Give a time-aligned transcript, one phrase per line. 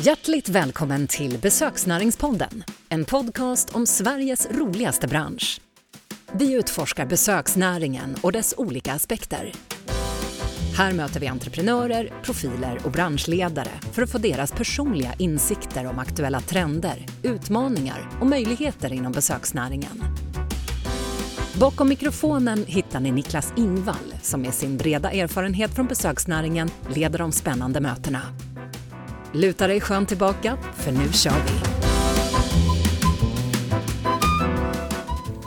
[0.00, 5.60] Hjärtligt välkommen till Besöksnäringspodden, en podcast om Sveriges roligaste bransch.
[6.32, 9.52] Vi utforskar besöksnäringen och dess olika aspekter.
[10.76, 16.40] Här möter vi entreprenörer, profiler och branschledare för att få deras personliga insikter om aktuella
[16.40, 20.04] trender, utmaningar och möjligheter inom besöksnäringen.
[21.60, 27.32] Bakom mikrofonen hittar ni Niklas Ingvall som med sin breda erfarenhet från besöksnäringen leder de
[27.32, 28.22] spännande mötena.
[29.38, 31.52] Luta dig skönt tillbaka, för nu kör vi!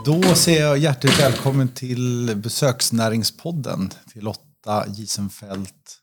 [0.06, 5.98] Då säger jag hjärtligt välkommen till Besöksnäringspodden till Lotta Gisenfeldt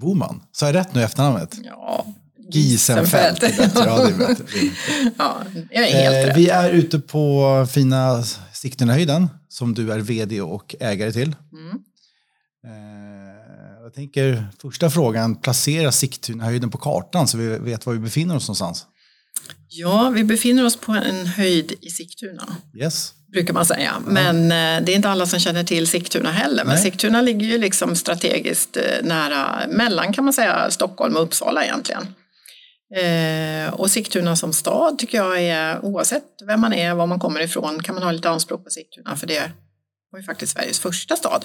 [0.00, 0.42] Boman.
[0.52, 1.56] Så jag rätt nu i efternamnet?
[1.64, 2.06] Ja,
[2.52, 3.42] Gisenfeldt.
[3.42, 4.44] Ja, det är bättre.
[5.18, 5.36] ja,
[5.70, 6.36] jag är helt Eh, rätt.
[6.36, 11.36] vi är ute på fina Sigtunahöjden som du är vd och ägare till.
[11.52, 11.78] Mm.
[13.88, 18.48] Jag tänker första frågan, placera Sigtunahöjden på kartan så vi vet var vi befinner oss
[18.48, 18.86] någonstans.
[19.68, 23.12] Ja, vi befinner oss på en höjd i Sigtuna, Yes.
[23.32, 24.02] brukar man säga.
[24.06, 26.64] Men eh, det är inte alla som känner till Sigtuna heller.
[26.64, 26.82] Men Nej.
[26.82, 32.02] Sigtuna ligger ju liksom strategiskt eh, nära, mellan kan man säga, Stockholm och Uppsala egentligen.
[32.96, 37.40] Eh, och Sigtuna som stad tycker jag är, oavsett vem man är, var man kommer
[37.40, 39.16] ifrån, kan man ha lite anspråk på Sigtuna.
[39.16, 39.52] För det
[40.12, 41.44] var ju faktiskt Sveriges första stad.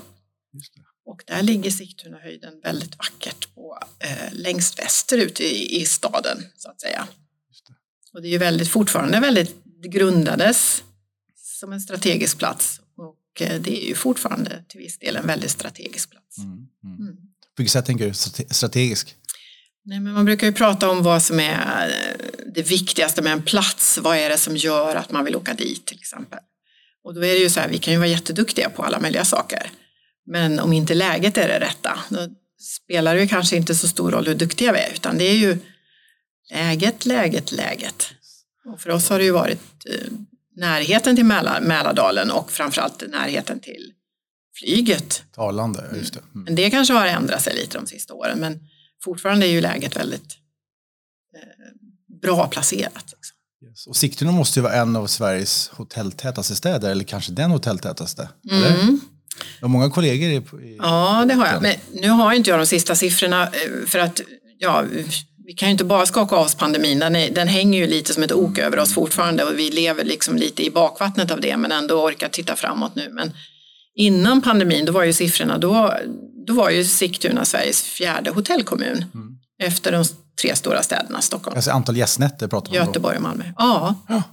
[1.05, 6.81] Och där ligger Sigtunahöjden väldigt vackert på, eh, längst västerut i, i staden så att
[6.81, 7.07] säga.
[7.67, 7.73] Det.
[8.13, 10.83] Och det är ju väldigt, fortfarande väldigt, det grundades
[11.35, 15.51] som en strategisk plats och eh, det är ju fortfarande till viss del en väldigt
[15.51, 16.37] strategisk plats.
[16.37, 16.67] Mm.
[16.83, 16.99] Mm.
[16.99, 17.15] Mm.
[17.15, 19.15] På vilket sätt tänker du strate- strategisk?
[19.85, 23.43] Nej, men man brukar ju prata om vad som är eh, det viktigaste med en
[23.43, 23.97] plats.
[23.97, 26.39] Vad är det som gör att man vill åka dit till exempel?
[27.03, 29.25] Och då är det ju så här, vi kan ju vara jätteduktiga på alla möjliga
[29.25, 29.71] saker.
[30.25, 32.27] Men om inte läget är det rätta, då
[32.59, 35.57] spelar det kanske inte så stor roll hur duktiga vi är, utan det är ju
[36.51, 38.05] läget, läget, läget.
[38.65, 40.11] Och för oss har det ju varit eh,
[40.55, 43.93] närheten till Mälar, Mälardalen och framförallt närheten till
[44.55, 45.23] flyget.
[45.31, 46.19] Talande, just det.
[46.19, 46.43] Mm.
[46.43, 48.59] Men det kanske har ändrat sig lite de sista åren, men
[49.03, 50.37] fortfarande är ju läget väldigt
[51.35, 52.93] eh, bra placerat.
[52.95, 53.37] Liksom.
[53.69, 53.87] Yes.
[53.87, 58.29] Och Sigtuna måste ju vara en av Sveriges hotelltätaste städer, eller kanske den hotelltätaste.
[58.51, 58.97] Eller?
[59.35, 59.47] Mm.
[59.59, 61.61] Du har många kollegor i, i Ja, det har jag.
[61.61, 64.21] Men nu har inte jag de sista siffrorna eh, för att
[64.57, 64.83] ja,
[65.45, 66.99] vi kan ju inte bara skaka av oss pandemin.
[66.99, 70.03] Den, är, den hänger ju lite som ett ok över oss fortfarande och vi lever
[70.03, 73.09] liksom lite i bakvattnet av det men ändå orkar titta framåt nu.
[73.11, 73.31] Men
[73.95, 75.93] innan pandemin, då var ju siffrorna, då,
[76.47, 79.05] då var ju Sigtuna Sveriges fjärde hotellkommun
[79.63, 80.05] efter de
[80.41, 82.87] tre stora städerna Stockholm, alltså antal gästnätter pratar man om.
[82.87, 83.43] Göteborg och Malmö.
[83.57, 83.95] Ja.
[84.09, 84.23] Ja.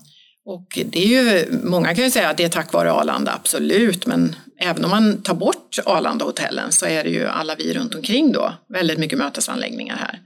[0.45, 4.07] Och det är ju, många kan ju säga att det är tack vare Arlanda, absolut,
[4.07, 8.33] men även om man tar bort Arlanda-hotellen så är det ju alla vi runt omkring
[8.33, 10.21] då, väldigt mycket mötesanläggningar här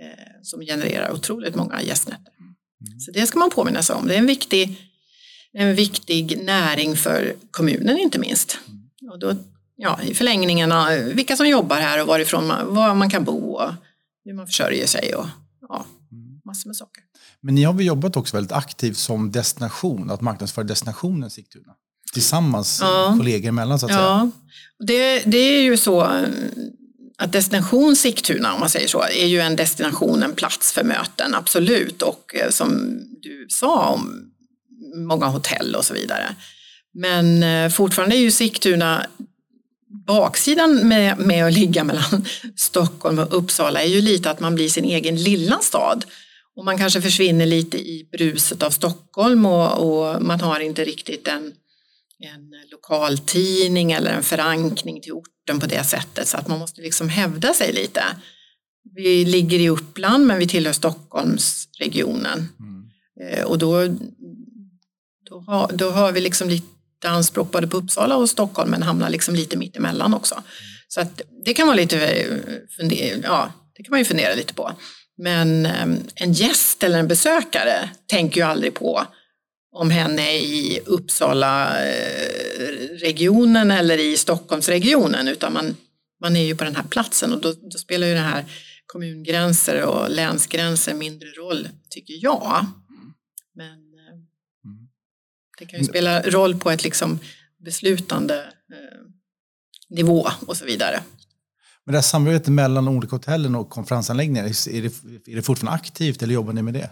[0.00, 2.32] eh, som genererar otroligt många gästnätter.
[2.98, 4.08] Så det ska man påminna sig om.
[4.08, 4.90] Det är en viktig,
[5.52, 8.58] en viktig näring för kommunen inte minst.
[9.12, 9.34] Och då,
[9.76, 10.72] ja, i förlängningen,
[11.14, 13.70] vilka som jobbar här och varifrån man, var man kan bo och
[14.24, 15.26] hur man försörjer sig och
[15.68, 15.86] ja,
[16.44, 17.02] massor med saker.
[17.40, 21.74] Men ni har väl jobbat också väldigt aktivt som destination, att marknadsföra destinationen Sigtuna?
[22.12, 23.14] Tillsammans, Ja.
[23.18, 24.02] kollegor emellan så att säga.
[24.02, 24.30] Ja,
[24.86, 26.00] det, det är ju så
[27.18, 31.34] att destination Sigtuna, om man säger så, är ju en destination, en plats för möten,
[31.34, 32.02] absolut.
[32.02, 32.70] Och eh, som
[33.22, 34.28] du sa om
[34.96, 36.34] många hotell och så vidare.
[36.94, 39.06] Men eh, fortfarande är ju Sigtuna,
[40.06, 42.24] baksidan med, med att ligga mellan
[42.56, 46.04] Stockholm och Uppsala är ju lite att man blir sin egen lilla stad.
[46.56, 51.28] Och man kanske försvinner lite i bruset av Stockholm och, och man har inte riktigt
[51.28, 51.52] en
[52.22, 57.08] en lokaltidning eller en förankring till orten på det sättet så att man måste liksom
[57.08, 58.02] hävda sig lite.
[58.94, 62.82] Vi ligger i Uppland men vi tillhör Stockholmsregionen Mm.
[63.20, 63.86] Eh, och då,
[65.30, 69.10] då, har, då har vi liksom lite anspråk både på Uppsala och Stockholm men hamnar
[69.10, 70.42] liksom lite mitt emellan också.
[70.88, 72.36] Så att det kan vara lite eh,
[72.76, 74.72] fundera, ja, det kan man ju fundera lite på.
[75.16, 79.06] Men eh, en gäst eller en besökare tänker ju aldrig på
[79.72, 85.76] om hen är i Uppsala-regionen eller i Stockholmsregionen utan man,
[86.20, 88.44] man är ju på den här platsen och då, då spelar ju det här
[88.86, 92.66] kommungränser och länsgränser mindre roll tycker jag.
[93.54, 94.14] Men eh,
[95.58, 97.18] det kan ju spela roll på ett liksom
[97.64, 98.34] beslutande
[98.72, 99.00] eh,
[99.88, 101.02] nivå och så vidare.
[101.84, 104.94] Men det här samarbetet mellan olika hotellen och konferensanläggningar, är det,
[105.32, 106.90] är det fortfarande aktivt eller jobbar ni med det?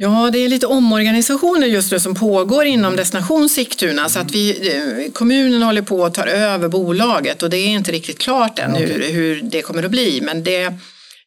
[0.00, 4.08] Ja, det är lite omorganisationer just nu som pågår inom Destination Sigtuna.
[4.08, 7.92] Så att vi, eh, kommunen håller på att ta över bolaget och det är inte
[7.92, 10.20] riktigt klart än hur, hur det kommer att bli.
[10.20, 10.74] Men det,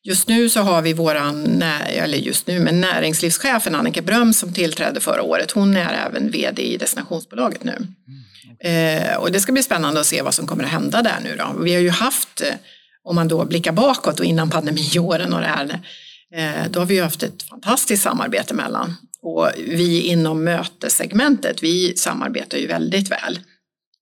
[0.04, 5.00] Just nu så har vi våran, eller just nu, men näringslivschefen Annika Bröm som tillträdde
[5.00, 7.88] förra året, hon är även vd i destinationsbolaget nu.
[8.70, 11.36] Eh, och det ska bli spännande att se vad som kommer att hända där nu
[11.36, 11.64] då.
[11.64, 12.54] Vi har ju haft, eh,
[13.04, 15.80] om man då blickar bakåt och innan pandemiåren och det här,
[16.34, 18.96] Eh, då har vi ju haft ett fantastiskt samarbete mellan.
[19.22, 23.40] Och vi inom mötessegmentet, vi samarbetar ju väldigt väl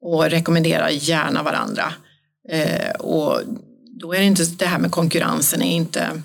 [0.02, 1.94] och rekommenderar gärna varandra.
[2.50, 3.42] Eh, och
[4.00, 6.22] då är det inte det här med konkurrensen är inte,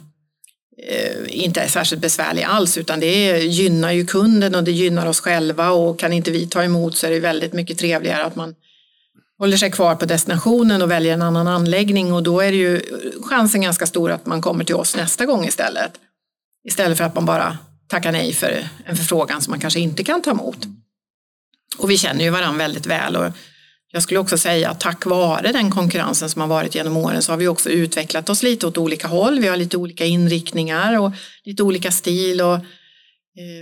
[0.89, 5.21] eh, inte är särskilt besvärlig alls utan det gynnar ju kunden och det gynnar oss
[5.21, 8.55] själva och kan inte vi ta emot så är det väldigt mycket trevligare att man
[9.39, 12.81] håller sig kvar på destinationen och väljer en annan anläggning och då är det ju
[13.23, 15.93] chansen ganska stor att man kommer till oss nästa gång istället.
[16.69, 17.59] Istället för att man bara
[17.89, 20.59] tackar nej för en förfrågan som man kanske inte kan ta emot.
[21.79, 23.33] Och vi känner ju varandra väldigt väl och
[23.95, 27.33] jag skulle också säga att tack vare den konkurrensen som har varit genom åren så
[27.33, 29.41] har vi också utvecklat oss lite åt olika håll.
[29.41, 31.13] Vi har lite olika inriktningar och
[31.45, 32.41] lite olika stil.
[32.41, 32.59] Och,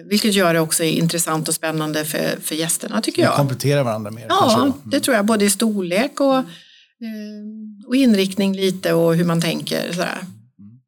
[0.05, 3.37] vilket gör det också intressant och spännande för, för gästerna tycker jag.
[3.37, 4.27] Kompletterar varandra mer.
[4.29, 4.73] Ja, mm.
[4.85, 5.27] det tror jag.
[5.27, 6.45] Både i storlek och, eh,
[7.87, 9.93] och inriktning lite och hur man tänker.
[9.93, 10.19] Sådär.
[10.59, 10.81] Mm.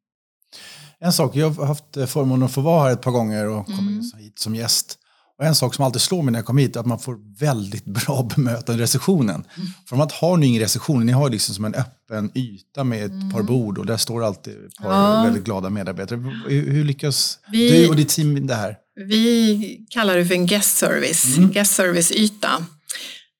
[0.99, 3.91] En sak, jag har haft förmånen att få vara här ett par gånger och komma
[3.91, 4.03] mm.
[4.19, 4.99] hit som gäst.
[5.39, 7.39] Och en sak som alltid slår mig när jag kommer hit är att man får
[7.39, 9.35] väldigt bra bemötande i receptionen.
[9.55, 9.69] Mm.
[9.89, 13.11] För att har ni ingen reception, ni har liksom som en öppen yta med ett
[13.11, 13.31] mm.
[13.31, 15.23] par bord och där står alltid ett par ja.
[15.23, 16.19] väldigt glada medarbetare.
[16.47, 18.77] Hur, hur lyckas vi, du och ditt team det här?
[19.07, 21.51] Vi kallar det för en guest service, mm.
[21.51, 22.65] guest service-yta.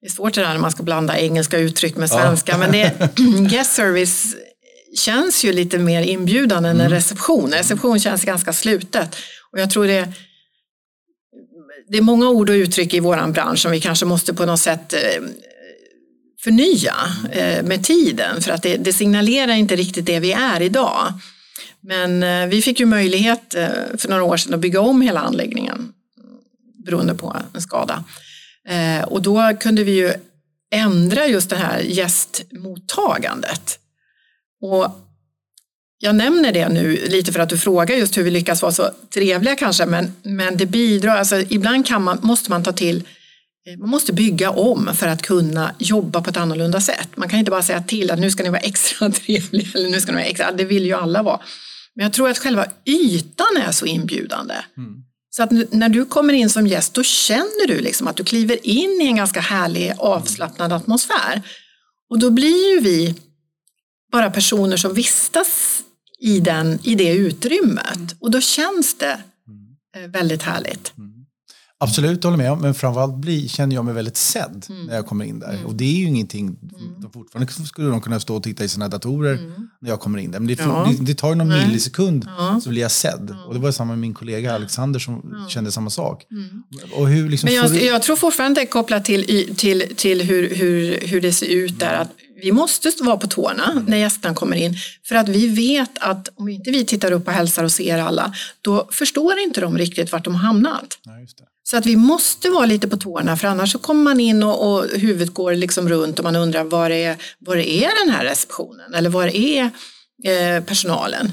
[0.01, 2.57] Det är svårt det där när man ska blanda engelska uttryck med svenska, ja.
[2.57, 3.15] men det,
[3.49, 4.35] guest service
[4.97, 6.93] känns ju lite mer inbjudande än en mm.
[6.93, 7.53] reception.
[7.53, 9.15] En reception känns ganska slutet.
[9.51, 10.13] Och jag tror det
[11.87, 14.59] det är många ord och uttryck i våran bransch som vi kanske måste på något
[14.59, 15.23] sätt eh,
[16.41, 16.95] förnya
[17.31, 21.13] eh, med tiden för att det, det signalerar inte riktigt det vi är idag.
[21.81, 23.55] Men eh, vi fick ju möjlighet
[23.97, 25.93] för några år sedan att bygga om hela anläggningen
[26.85, 28.03] beroende på en skada.
[29.07, 30.13] Och då kunde vi ju
[30.71, 33.79] ändra just det här gästmottagandet.
[34.61, 35.04] Och
[35.99, 38.89] jag nämner det nu lite för att du frågar just hur vi lyckas vara så
[39.13, 43.03] trevliga kanske, men, men det bidrar, alltså ibland kan man, måste man ta till
[43.67, 47.09] eh, man måste bygga om för att kunna jobba på ett annorlunda sätt.
[47.15, 50.01] Man kan inte bara säga till att nu ska ni vara extra trevliga eller nu
[50.01, 51.39] ska ni vara extra, det vill ju alla vara.
[51.95, 54.55] Men jag tror att själva ytan är så inbjudande.
[54.77, 54.93] Mm.
[55.29, 58.67] Så att när du kommer in som gäst då känner du liksom att du kliver
[58.67, 61.41] in i en ganska härlig avslappnad atmosfär.
[62.09, 63.15] Och då blir ju vi
[64.11, 65.83] bara personer som vistas
[66.19, 67.95] i, den, i det utrymmet.
[67.95, 68.07] Mm.
[68.19, 70.03] Och då känns det mm.
[70.05, 70.93] eh, väldigt härligt.
[70.97, 71.15] Mm.
[71.77, 72.57] Absolut, håller med.
[72.57, 74.85] Men framförallt bli, känner jag mig väldigt sedd mm.
[74.85, 75.53] när jag kommer in där.
[75.53, 75.65] Mm.
[75.65, 77.11] Och det är ju ingenting, mm.
[77.13, 79.69] fortfarande skulle de kunna stå och titta i sina datorer mm.
[79.81, 80.39] när jag kommer in där.
[80.39, 80.93] Men det, ja.
[80.97, 81.67] det, det tar ju någon Nej.
[81.67, 82.59] millisekund ja.
[82.63, 83.29] så blir jag sedd.
[83.29, 83.45] Ja.
[83.45, 86.23] Och det var samma med min kollega Alexander som kände samma sak.
[86.93, 87.81] Och hur liksom Men jag, du...
[87.81, 91.79] jag, tror fortfarande det är kopplat till, till, till hur, hur, hur det ser ut
[91.79, 91.93] där.
[91.93, 92.09] Att
[92.45, 94.75] vi måste vara på tårna när gästerna kommer in
[95.07, 98.33] för att vi vet att om inte vi tittar upp och hälsar och ser alla
[98.61, 100.97] då förstår inte de riktigt vart de har hamnat.
[101.03, 101.11] Ja,
[101.63, 104.73] så att vi måste vara lite på tårna för annars så kommer man in och,
[104.73, 108.93] och huvudet går liksom runt och man undrar var är, var är den här receptionen
[108.93, 109.63] eller var är
[110.23, 111.31] eh, personalen?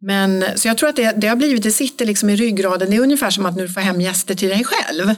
[0.00, 2.96] Men, så jag tror att det, det har blivit, det sitter liksom i ryggraden, det
[2.96, 5.14] är ungefär som att nu får hem gäster till dig själv.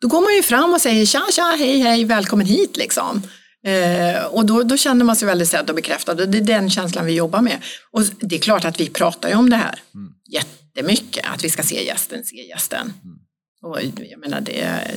[0.00, 3.22] Då går man ju fram och säger tja, tja, hej, hej, välkommen hit liksom.
[3.66, 6.70] Eh, och då, då känner man sig väldigt sedd och bekräftad och det är den
[6.70, 7.58] känslan vi jobbar med.
[7.90, 10.12] Och det är klart att vi pratar ju om det här mm.
[10.32, 12.92] jättemycket, att vi ska se gästen, se gästen.
[13.04, 13.18] Mm.
[13.62, 13.78] Och
[14.10, 14.90] jag menar det,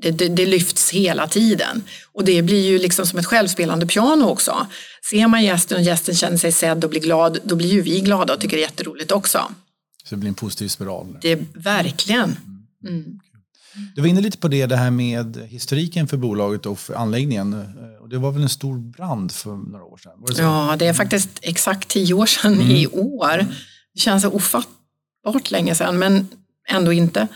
[0.00, 1.84] det, det, det, lyfts hela tiden.
[2.12, 4.66] Och det blir ju liksom som ett självspelande piano också.
[5.10, 8.00] Ser man gästen och gästen känner sig sedd och blir glad, då blir ju vi
[8.00, 9.54] glada och tycker det är jätteroligt också.
[10.04, 11.18] Så det blir en positiv spiral?
[11.22, 12.36] Det är verkligen.
[12.88, 13.20] Mm.
[13.94, 17.66] Du var inne lite på det, det här med historiken för bolaget och för anläggningen.
[18.00, 20.12] Och det var väl en stor brand för några år sedan?
[20.26, 22.70] Det ja, det är faktiskt exakt tio år sedan mm.
[22.70, 23.46] i år.
[23.94, 26.28] Det känns så ofattbart länge sedan, men
[26.68, 27.28] ändå inte.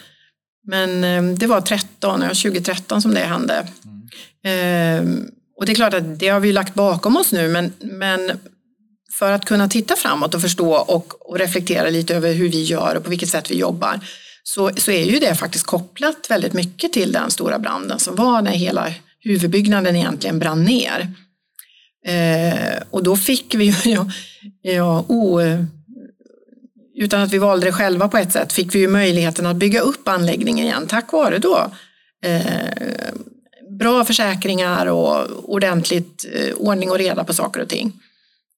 [0.67, 3.67] Men eh, det var 13, 2013 som det hände.
[3.85, 5.31] Mm.
[5.57, 8.31] Och det är klart att det har vi lagt bakom oss nu, men, men
[9.19, 12.95] för att kunna titta framåt och förstå och, och reflektera lite över hur vi gör
[12.97, 14.01] och på vilket sätt vi jobbar
[14.49, 18.43] så, så är ju det faktiskt kopplat väldigt mycket till den stora branden som var
[18.43, 21.13] när hela huvudbyggnaden egentligen brann ner.
[22.07, 24.11] Eh, och då fick vi ju, ja,
[24.63, 25.41] ja, o,
[26.95, 29.81] utan att vi valde det själva på ett sätt, fick vi ju möjligheten att bygga
[29.81, 31.71] upp anläggningen igen tack vare då
[32.25, 32.43] eh,
[33.79, 37.93] bra försäkringar och ordentligt eh, ordning och reda på saker och ting.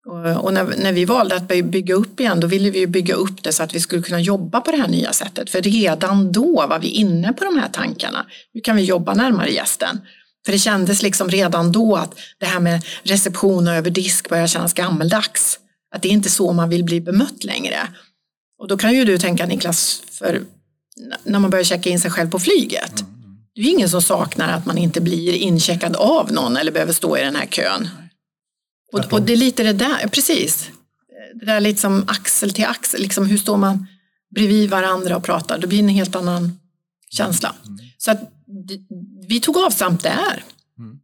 [0.07, 3.53] Och, när, när, vi valde att bygga upp igen, då ville vi bygga upp det
[3.53, 5.51] så att vi skulle kunna jobba på det här nya sättet.
[5.51, 8.27] För redan då var vi inne på de här tankarna.
[8.53, 10.01] Hur kan vi jobba närmare gästen?
[10.45, 14.47] För det kändes liksom redan då att det här med reception och över disk börjar
[14.47, 15.59] kännas gammeldags.
[15.95, 17.79] Att det är inte så man vill bli bemött längre.
[18.59, 20.41] Och då kan ju du tänka Niklas, för
[21.25, 23.01] när man börjar checka in sig själv på flyget.
[23.01, 23.11] Mm.
[23.55, 26.93] Det är ju ingen som saknar att man inte blir incheckad av någon eller behöver
[26.93, 27.89] stå i den här kön.
[28.93, 30.71] Och, och, det är lite det där, precis.
[31.35, 33.87] Det där lite som axel till axel, liksom hur står man
[34.35, 36.59] bredvid varandra och pratar, då blir det en helt annan
[37.11, 37.55] känsla.
[37.67, 37.79] Mm.
[37.99, 38.21] Så att
[39.29, 40.45] vi tog avstamp där.
[40.79, 40.99] Mm.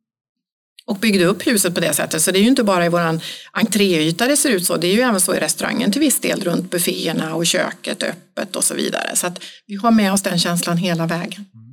[0.87, 2.23] Och byggde upp huset på det sättet.
[2.23, 3.21] Så det är ju inte bara i våran
[3.53, 4.77] entréyta det ser ut så.
[4.77, 8.57] Det är ju även så i restaurangen till viss del runt bufféerna och köket öppet
[8.57, 9.17] och så vidare.
[9.17, 11.45] Så att vi har med oss den känslan hela vägen.
[11.55, 11.66] Mm.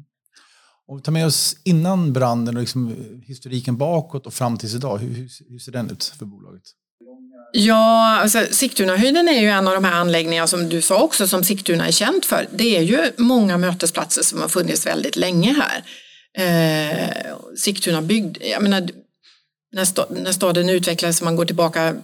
[0.87, 4.97] Om vi tar med oss innan branden och liksom historiken bakåt och fram tills idag.
[4.97, 6.63] Hur, hur ser den ut för bolaget?
[7.55, 11.43] Ja, alltså Sigtunahöjden är ju en av de här anläggningarna som du sa också som
[11.43, 12.47] Sigtuna är känt för.
[12.51, 15.83] Det är ju många mötesplatser som har funnits väldigt länge här.
[16.37, 18.89] Eh, Sigtuna byggd, jag menar,
[19.73, 21.95] när, st när staden utvecklades, man går tillbaka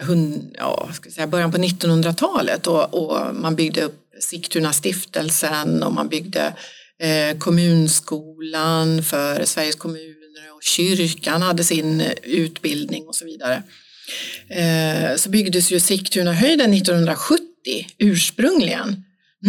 [0.00, 5.92] hund, ja, ska säga, början på 1900-talet och, och, man byggde upp Sigtuna stiftelsen och
[5.92, 6.54] man byggde
[6.98, 13.62] eh, kommunskolan för Sveriges kommuner och kyrkan hade sin eh, utbildning och så vidare.
[14.48, 17.42] Eh, så byggdes ju Sigtunahöjden 1970
[17.98, 19.04] ursprungligen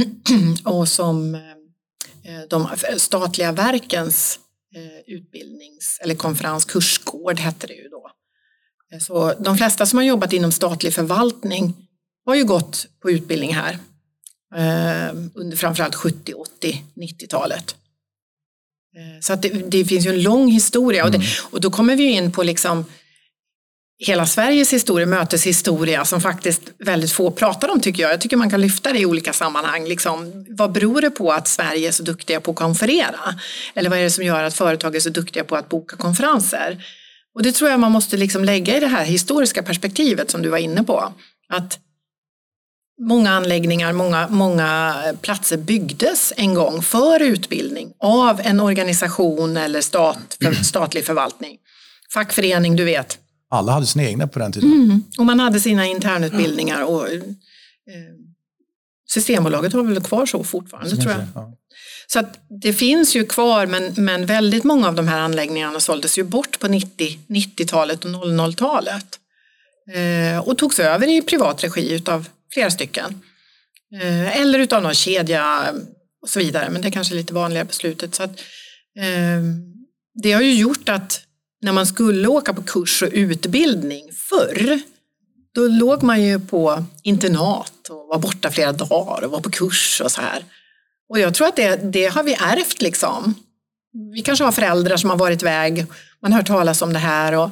[0.63, 1.41] och som eh,
[2.23, 4.39] eh, de statliga verkens
[4.75, 8.11] eh, utbildnings eller konferenskursgård hette det ju då.
[9.01, 11.73] Så de flesta som har jobbat inom statlig förvaltning
[12.25, 13.77] har ju gått på utbildning här
[15.33, 17.75] under framförallt 70, 80, 90-talet.
[19.21, 21.27] Så att det, det, finns ju en lång historia och, det, mm.
[21.51, 22.85] och då kommer vi in på liksom
[23.99, 28.11] hela Sveriges historia, möteshistoria som faktiskt väldigt få pratar om tycker jag.
[28.11, 29.85] Jag tycker man kan lyfta det i olika sammanhang.
[29.87, 33.39] Liksom, vad beror det på att Sverige är så duktiga på att konferera?
[33.73, 36.83] Eller vad är det som gör att företag är så duktiga på att boka konferenser?
[37.35, 40.49] Och det tror jag man måste liksom lägga i det här historiska perspektivet som du
[40.49, 41.13] var inne på.
[41.49, 41.79] Att
[42.99, 50.37] många anläggningar, många, många platser byggdes en gång för utbildning av en organisation eller stat,
[50.65, 51.57] statlig förvaltning.
[52.13, 54.71] Fackförening, du vet alla hade sina egna på den tiden.
[54.71, 55.03] Mm.
[55.17, 56.83] Och man hade sina internutbildningar.
[56.83, 57.23] Och, eh,
[59.09, 61.21] Systembolaget har väl kvar så fortfarande tror jag.
[61.35, 61.53] Ja.
[62.07, 66.17] Så att det finns ju kvar men, men väldigt många av de här anläggningarna såldes
[66.17, 69.19] ju bort på 90, 90-talet och 00-talet.
[69.93, 73.21] Eh, och togs över i privat regi utav flera stycken.
[74.01, 75.73] Eh, eller utav någon kedja
[76.21, 76.69] och så vidare.
[76.69, 78.15] Men det är kanske lite vanligare beslutet.
[78.15, 78.39] Så att,
[78.99, 79.43] eh,
[80.23, 81.21] det har ju gjort att
[81.61, 84.79] när man skulle åka på kurs och utbildning förr,
[85.55, 90.01] då låg man ju på internat och var borta flera dagar och var på kurs
[90.01, 90.45] och så här.
[91.09, 93.35] Och jag tror att det, det har vi ärvt liksom.
[94.13, 95.85] Vi kanske har föräldrar som har varit iväg,
[96.21, 97.49] man har hört talas om det här och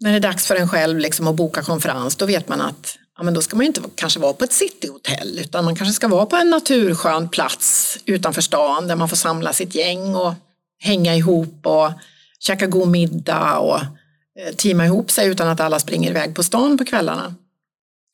[0.00, 2.98] när det är dags för en själv liksom att boka konferens då vet man att
[3.18, 6.08] ja, men då ska man inte kanske vara på ett cityhotell utan man kanske ska
[6.08, 10.34] vara på en naturskön plats utanför stan där man får samla sitt gäng och
[10.78, 11.90] hänga ihop och
[12.38, 13.80] käka god middag och
[14.40, 17.34] eh, teama ihop sig utan att alla springer iväg på stan på kvällarna.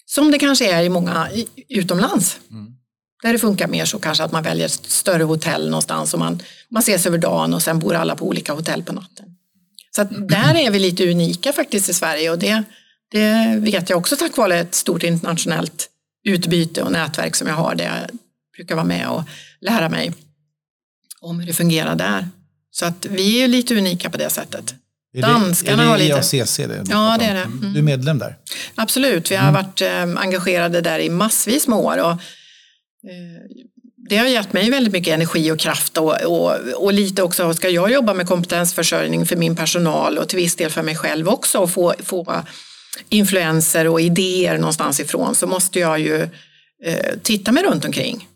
[0.07, 1.29] Som det kanske är i många
[1.69, 2.39] utomlands.
[2.51, 2.75] Mm.
[3.23, 6.43] Där det funkar mer så kanske att man väljer ett större hotell någonstans och man,
[6.69, 9.27] man ses över dagen och sen bor alla på olika hotell på natten.
[9.97, 12.65] Så att där är vi lite unika faktiskt i Sverige och det,
[13.15, 15.89] det vet jag också tack vare ett stort internationellt
[16.25, 18.19] utbyte och nätverk som jag har där jag
[18.57, 19.23] brukar vara med och
[19.61, 20.13] lära mig
[21.21, 22.29] om hur det fungerar där.
[22.71, 24.75] Så att vi är lite unika på det sättet.
[25.15, 26.37] Är det, Danskarna är det har lite...
[26.37, 26.85] IACC det?
[26.89, 27.41] Ja, det är det.
[27.41, 27.73] Mm.
[27.73, 28.37] Du är medlem där?
[28.75, 29.55] Absolut, vi har mm.
[29.55, 31.99] varit eh, engagerade där i massvis med år.
[31.99, 32.19] Och, eh,
[34.09, 37.69] det har gett mig väldigt mycket energi och kraft och, och, och, lite också, ska
[37.69, 41.59] jag jobba med kompetensförsörjning för min personal och till viss del för mig själv också
[41.59, 42.45] och få, få
[43.09, 46.23] influenser och idéer någonstans ifrån så måste jag ju
[46.85, 48.29] eh, titta mig runt omkring.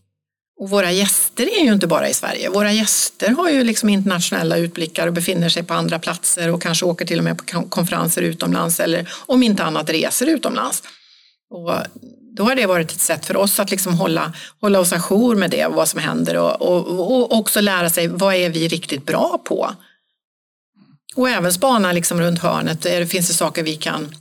[0.60, 2.50] Och våra gäster är ju inte bara i Sverige.
[2.50, 6.84] Våra gäster har ju liksom internationella utblickar och befinner sig på andra platser och kanske
[6.84, 10.82] åker till och med på konferenser utomlands eller om inte annat reser utomlands.
[11.50, 11.72] Och
[12.36, 15.50] då har det varit ett sätt för oss att liksom hålla, hålla oss ajour med
[15.50, 19.06] det och vad som händer och, och, och också lära sig vad är vi riktigt
[19.06, 19.74] bra på.
[21.16, 22.82] Och även spana liksom runt hörnet.
[22.82, 24.14] Det finns det saker vi kan,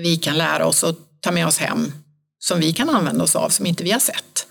[0.00, 1.92] vi kan lära oss och ta med oss hem
[2.38, 4.46] som vi kan använda oss av som inte vi har sett.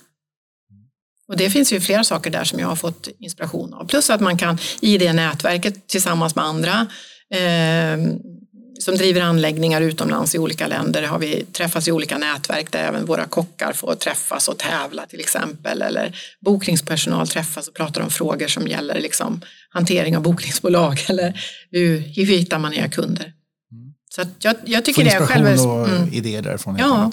[1.28, 3.88] Och det finns ju flera saker där som jag har fått inspiration av.
[3.88, 6.88] Plus att man kan i det nätverket tillsammans med andra
[7.34, 7.98] eh,
[8.80, 13.06] som driver anläggningar utomlands i olika länder har vi träffats i olika nätverk där även
[13.06, 15.82] våra kockar får träffas och tävla till exempel.
[15.82, 22.00] Eller bokningspersonal träffas och pratar om frågor som gäller liksom hantering av bokningsbolag eller hur,
[22.00, 23.34] hur hittar man nya kunder.
[24.16, 25.70] Så jag, jag tycker Få det är själv...
[25.70, 26.14] och mm.
[26.14, 26.76] idéer därifrån.
[26.80, 27.12] Ja.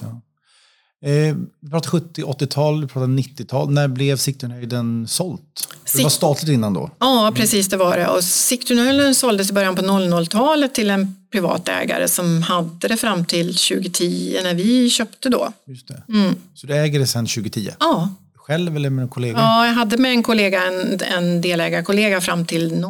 [1.05, 3.71] Eh, vi pratar 70, 80-tal, vi pratar 90-tal.
[3.71, 5.69] När blev Sigtunahöjden sålt?
[5.97, 6.91] Det var statligt innan då?
[6.99, 8.09] Ja, precis det var det.
[8.09, 13.25] Och Sigtunahöjden såldes i början på 00-talet till en privat ägare som hade det fram
[13.25, 15.53] till 2010 när vi köpte då.
[15.67, 16.03] Just det.
[16.09, 16.35] Mm.
[16.55, 17.71] Så du äger det sedan 2010?
[17.81, 18.15] Ja.
[18.37, 19.39] Själv eller med en kollega?
[19.39, 22.85] Ja, jag hade med en kollega, en, en delägarkollega fram till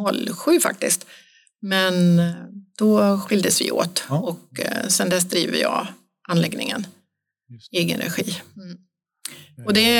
[0.44, 1.06] 07 faktiskt.
[1.62, 2.20] Men
[2.80, 4.18] då skildes vi åt ja.
[4.18, 5.86] och eh, sen dess driver jag
[6.28, 6.86] anläggningen
[7.70, 8.36] i egen regi.
[8.56, 8.78] Mm.
[9.66, 9.90] Och det,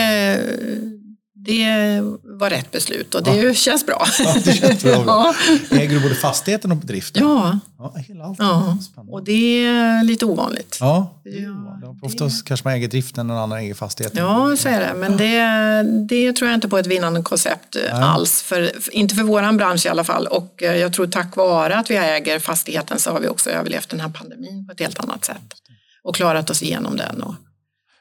[1.44, 3.54] det var rätt beslut och det ja.
[3.54, 4.06] känns bra.
[4.18, 4.92] Ja, det känns bra.
[5.06, 5.34] ja.
[5.70, 7.22] Äger du både fastigheten och bedriften?
[7.22, 7.58] Ja.
[7.78, 8.38] ja, hela allt.
[8.38, 8.76] ja.
[9.08, 10.76] och det är lite ovanligt.
[10.80, 12.48] Ja, ja oftast det...
[12.48, 14.24] kanske man äger driften och någon annan äger fastigheten.
[14.24, 14.94] Ja, så är det.
[14.96, 18.02] Men det, det tror jag inte på ett vinnande koncept Nej.
[18.02, 18.42] alls.
[18.42, 20.26] För, inte för våran bransch i alla fall.
[20.26, 23.88] Och eh, jag tror tack vare att vi äger fastigheten så har vi också överlevt
[23.88, 25.54] den här pandemin på ett helt annat sätt.
[26.02, 27.22] Och klarat oss igenom den.
[27.22, 27.34] Och...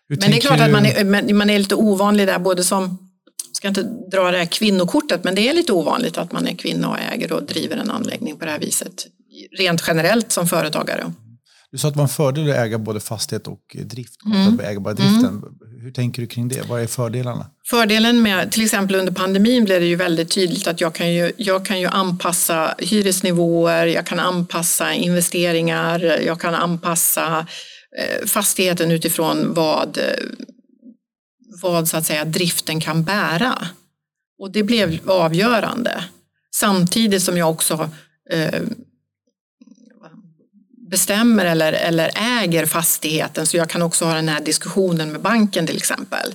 [0.08, 3.09] Men det är klart att man är, man är lite ovanlig där både som
[3.60, 6.90] ska inte dra det här kvinnokortet, men det är lite ovanligt att man är kvinna
[6.90, 9.08] och äger och driver en anläggning på det här viset.
[9.58, 11.14] Rent generellt som företagare.
[11.72, 14.14] Du sa att det var en fördel att äga både fastighet och drift.
[14.26, 14.60] Mm.
[14.60, 15.26] Äga bara driften.
[15.26, 15.44] Mm.
[15.82, 16.62] Hur tänker du kring det?
[16.70, 17.46] Vad är fördelarna?
[17.66, 21.32] Fördelen med, till exempel under pandemin blev det ju väldigt tydligt att jag kan ju,
[21.38, 27.48] jag kan ju anpassa hyresnivåer, jag kan anpassa investeringar, jag kan anpassa
[28.00, 30.00] eh, fastigheten utifrån vad
[31.62, 33.68] vad så att säga driften kan bära.
[34.40, 36.04] Och det blev avgörande.
[36.56, 37.90] Samtidigt som jag också
[38.32, 38.62] eh,
[40.90, 45.68] bestämmer eller, eller äger fastigheten så jag kan också ha den här diskussionen med banken
[45.68, 46.34] till exempel.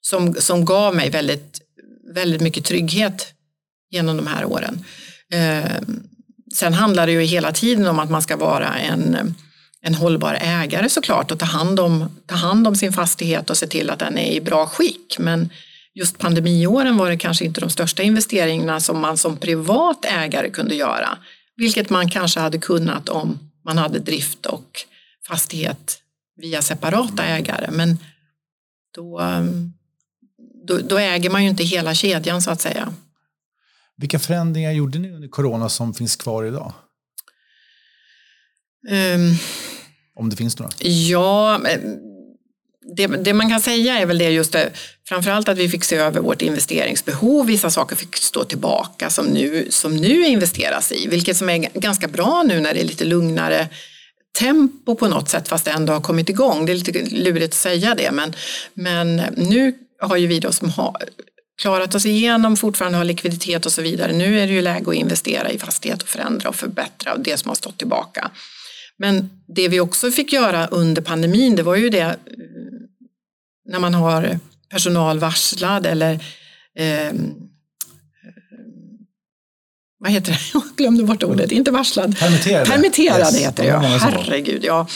[0.00, 1.60] Som, som gav mig väldigt,
[2.14, 3.32] väldigt mycket trygghet
[3.90, 4.84] genom de här åren.
[5.32, 5.72] Eh,
[6.54, 9.34] sen handlar det ju hela tiden om att man ska vara en
[9.86, 13.66] en hållbar ägare såklart och ta hand, om, ta hand om sin fastighet och se
[13.66, 15.18] till att den är i bra skick.
[15.18, 15.50] Men
[15.94, 20.74] just pandemiåren var det kanske inte de största investeringarna som man som privat ägare kunde
[20.74, 21.18] göra.
[21.56, 24.80] Vilket man kanske hade kunnat om man hade drift och
[25.28, 25.98] fastighet
[26.36, 27.70] via separata ägare.
[27.70, 27.98] Men
[28.94, 29.20] då,
[30.66, 32.92] då, då äger man ju inte hela kedjan så att säga.
[33.96, 36.72] Vilka förändringar gjorde ni under corona som finns kvar idag?
[38.90, 39.38] Um,
[40.16, 40.72] om det finns några?
[40.78, 41.60] Ja,
[42.96, 44.70] det, det, man kan säga är väl det just det,
[45.08, 47.46] framförallt att vi fick se över vårt investeringsbehov.
[47.46, 52.08] Vissa saker fick stå tillbaka som nu, som nu investeras i, vilket som är ganska
[52.08, 53.68] bra nu när det är lite lugnare
[54.38, 56.66] tempo på något sätt fast det ändå har kommit igång.
[56.66, 58.34] Det är lite lurigt att säga det men,
[58.74, 60.96] men nu har ju vi då som har
[61.60, 64.12] klarat oss igenom, fortfarande har likviditet och så vidare.
[64.12, 67.48] Nu är det ju läge att investera i fastighet och förändra och förbättra det som
[67.48, 68.30] har stått tillbaka.
[68.98, 72.14] Men det vi också fick göra under pandemin det var ju det eh,
[73.68, 76.14] när man har personal varslad eller
[76.78, 77.12] eh,
[79.98, 80.38] vad heter det?
[80.54, 82.18] Jag glömde bort ordet, inte varslad.
[82.18, 82.70] Permitterade.
[82.70, 83.40] Permitterade yes.
[83.40, 83.78] heter det, ja.
[83.78, 84.86] Herregud, ja.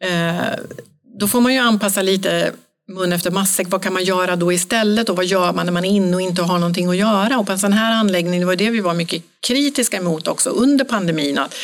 [0.00, 0.58] Eh,
[1.20, 2.52] då får man ju anpassa lite
[2.88, 3.66] mun efter matsäck.
[3.70, 6.22] Vad kan man göra då istället och vad gör man när man är inne och
[6.22, 7.38] inte har någonting att göra?
[7.38, 10.50] Och på en sån här anläggning, det var det vi var mycket kritiska emot också
[10.50, 11.38] under pandemin.
[11.38, 11.54] Att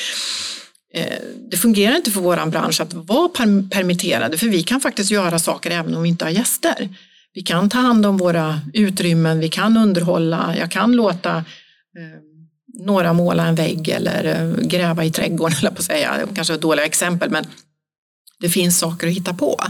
[1.50, 3.28] det fungerar inte för vår bransch att vara
[3.70, 6.88] permitterade för vi kan faktiskt göra saker även om vi inte har gäster.
[7.34, 11.44] Vi kan ta hand om våra utrymmen, vi kan underhålla, jag kan låta eh,
[12.84, 16.14] några måla en vägg eller eh, gräva i trädgården, eller på säga.
[16.34, 17.46] kanske ett dåliga exempel men
[18.40, 19.60] det finns saker att hitta på.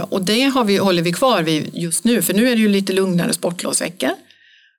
[0.00, 2.68] och det har vi, håller vi kvar vid just nu för nu är det ju
[2.68, 4.10] lite lugnare sportlovsveckor.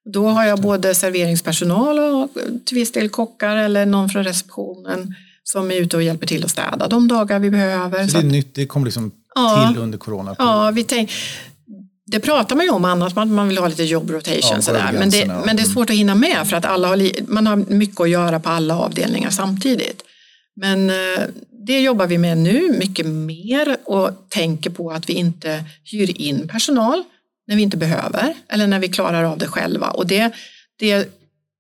[0.06, 2.30] Då har jag både serveringspersonal och
[2.66, 6.52] till viss del kockar eller någon från receptionen som är ute och hjälper till att
[6.52, 8.08] städa de dagar vi behöver.
[8.08, 10.36] Så det är nytt, det kom liksom ja, till under corona?
[10.40, 11.12] Ja, vi tänk,
[12.06, 14.96] det pratar man ju om annars, man, man vill ha lite job rotation ja, sådär.
[15.00, 17.56] Men det, men det är svårt att hinna med för att alla har, man har
[17.56, 20.04] mycket att göra på alla avdelningar samtidigt.
[20.56, 20.96] Men eh,
[21.68, 26.48] det jobbar vi med nu mycket mer och tänker på att vi inte hyr in
[26.48, 27.04] personal
[27.48, 29.90] när vi inte behöver eller när vi klarar av det själva.
[29.90, 30.32] Och det,
[30.80, 31.08] det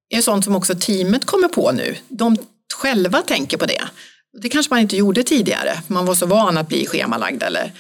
[0.10, 1.96] är sånt som också teamet kommer på nu.
[2.08, 2.38] De
[2.76, 3.82] själva tänker på det.
[4.42, 5.82] Det kanske man inte gjorde tidigare.
[5.88, 7.72] Man var så van att bli schemalagd eller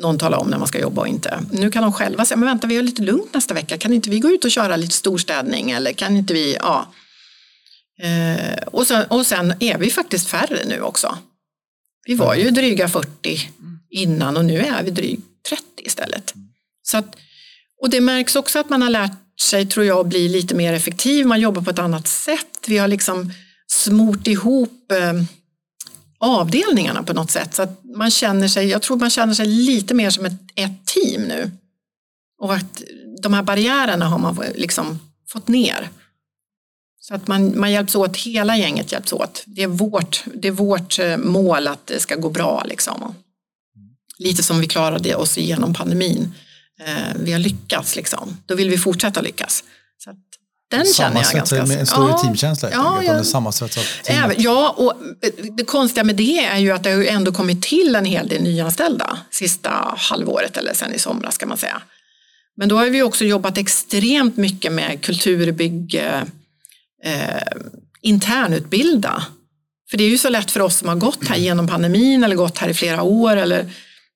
[0.00, 1.40] någon talar om när man ska jobba och inte.
[1.52, 3.78] Nu kan de själva säga, men vänta vi har lite lugnt nästa vecka.
[3.78, 6.92] Kan inte vi gå ut och köra lite storstädning eller kan inte vi, ja.
[8.02, 11.18] Eh, och, sen, och sen är vi faktiskt färre nu också.
[12.06, 13.50] Vi var ju dryga 40
[13.90, 16.34] innan och nu är vi drygt 30 istället.
[16.82, 17.16] Så att,
[17.80, 20.72] och det märks också att man har lärt sig, tror jag, att bli lite mer
[20.72, 21.26] effektiv.
[21.26, 22.58] Man jobbar på ett annat sätt.
[22.66, 23.32] Vi har liksom
[23.66, 25.12] smort ihop eh,
[26.18, 27.54] avdelningarna på något sätt.
[27.54, 30.86] Så att man känner sig, jag tror man känner sig lite mer som ett, ett
[30.86, 31.50] team nu.
[32.38, 32.82] Och att
[33.22, 35.88] de här barriärerna har man liksom fått ner.
[37.00, 39.42] Så att man, man hjälps åt, hela gänget hjälps åt.
[39.46, 42.64] Det är vårt, det är vårt eh, mål att det ska gå bra.
[42.66, 43.14] Liksom.
[44.18, 46.34] Lite som vi klarade oss igenom pandemin.
[46.80, 48.36] Eh, vi har lyckats, liksom.
[48.46, 49.64] då vill vi fortsätta lyckas.
[49.98, 50.16] Så att
[50.70, 51.66] den känner jag ganska...
[51.66, 53.84] Med en större ja, teamkänsla, ja, ja, sammansvetsat
[54.36, 54.92] Ja, och
[55.56, 58.42] det konstiga med det är ju att det har ändå kommit till en hel del
[58.42, 61.82] nyanställda sista halvåret eller sen i somras kan man säga.
[62.56, 66.24] Men då har vi också jobbat extremt mycket med kulturbygge,
[67.04, 67.58] eh,
[68.00, 69.26] internutbilda.
[69.90, 72.36] För det är ju så lätt för oss som har gått här genom pandemin eller
[72.36, 73.36] gått här i flera år.
[73.36, 73.70] Eller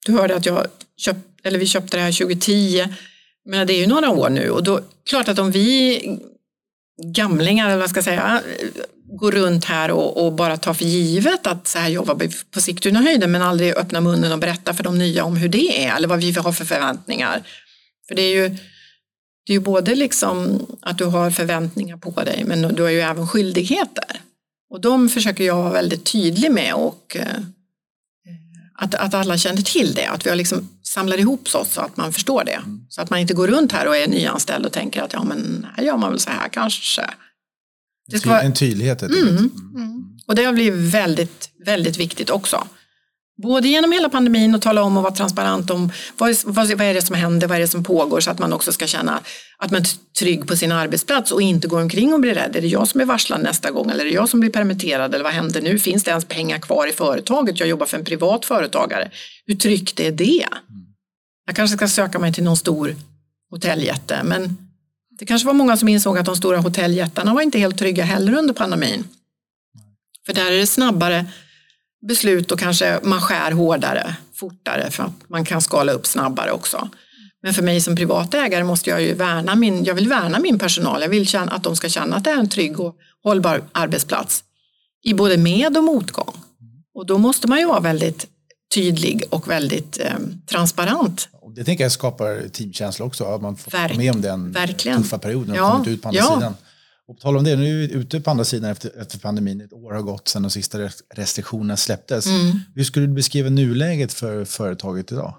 [0.07, 2.85] du hörde att jag köpt, eller vi köpte det här 2010.
[3.45, 6.01] Men det är ju några år nu och då klart att om vi
[7.03, 8.43] gamlingar, eller vad ska jag säga,
[9.19, 12.61] går runt här och, och, bara tar för givet att så här jobbar vi på
[12.61, 16.09] Sigtunahöjden men aldrig öppnar munnen och berättar för de nya om hur det är eller
[16.09, 17.43] vad vi har för förväntningar.
[18.09, 18.57] För det är ju
[19.47, 23.01] det är ju både liksom att du har förväntningar på dig men du har ju
[23.01, 24.21] även skyldigheter.
[24.71, 27.41] Och de försöker jag vara väldigt tydlig med och eh,
[28.81, 31.97] att, att alla känner till det, att vi har liksom samlar ihop oss så att
[31.97, 32.61] man förstår det.
[32.89, 35.67] Så att man inte går runt här och är nyanställd och tänker att ja men
[35.77, 37.11] här gör man väl så här kanske.
[38.11, 38.43] Det ska vara...
[38.43, 39.03] En tydlighet.
[39.03, 39.51] Mm.
[39.75, 40.05] Mm.
[40.27, 42.67] Och det har blivit väldigt, väldigt viktigt också.
[43.43, 46.95] Både genom hela pandemin och tala om och vara transparent om vad, vad, vad är
[46.95, 49.21] det som händer, vad är det som pågår så att man också ska känna
[49.59, 49.87] att man är
[50.19, 52.57] trygg på sin arbetsplats och inte går omkring och blir rädd.
[52.57, 55.15] Är det jag som är varslad nästa gång eller är det jag som blir permitterad
[55.15, 55.79] eller vad händer nu?
[55.79, 57.61] Finns det ens pengar kvar i företaget?
[57.61, 59.11] Jag jobbar för en privat företagare.
[59.47, 60.47] Hur tryggt är det?
[61.47, 62.97] Jag kanske ska söka mig till någon stor
[63.51, 64.57] hotelljätte men
[65.19, 68.39] det kanske var många som insåg att de stora hotelljättarna var inte helt trygga heller
[68.39, 69.05] under pandemin.
[70.27, 71.27] För där är det snabbare
[72.09, 76.89] beslut och kanske man skär hårdare, fortare för att man kan skala upp snabbare också.
[77.43, 81.03] Men för mig som privatägare måste jag ju värna min, jag vill värna min personal.
[81.03, 84.45] Jag vill känna, att de ska känna att det är en trygg och hållbar arbetsplats
[85.03, 86.35] i både med och motgång.
[86.95, 88.27] Och då måste man ju vara väldigt
[88.75, 90.13] tydlig och väldigt eh,
[90.47, 91.29] transparent.
[91.55, 95.03] Det tänker jag skapar teamkänsla också, att man får vara med om den verkligen.
[95.03, 95.73] tuffa perioden och ja.
[95.73, 96.35] kommit ut på andra ja.
[96.35, 96.55] sidan.
[97.11, 99.61] Och på tal om det, nu är vi ute på andra sidan efter, efter pandemin.
[99.61, 100.79] Ett år har gått sedan de sista
[101.15, 102.27] restriktionerna släpptes.
[102.27, 102.61] Mm.
[102.75, 105.35] Hur skulle du beskriva nuläget för företaget idag?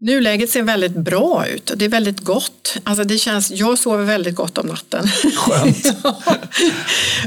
[0.00, 2.78] Nuläget ser väldigt bra ut det är väldigt gott.
[2.84, 5.06] Alltså det känns, jag sover väldigt gott om natten.
[5.36, 5.86] Skönt.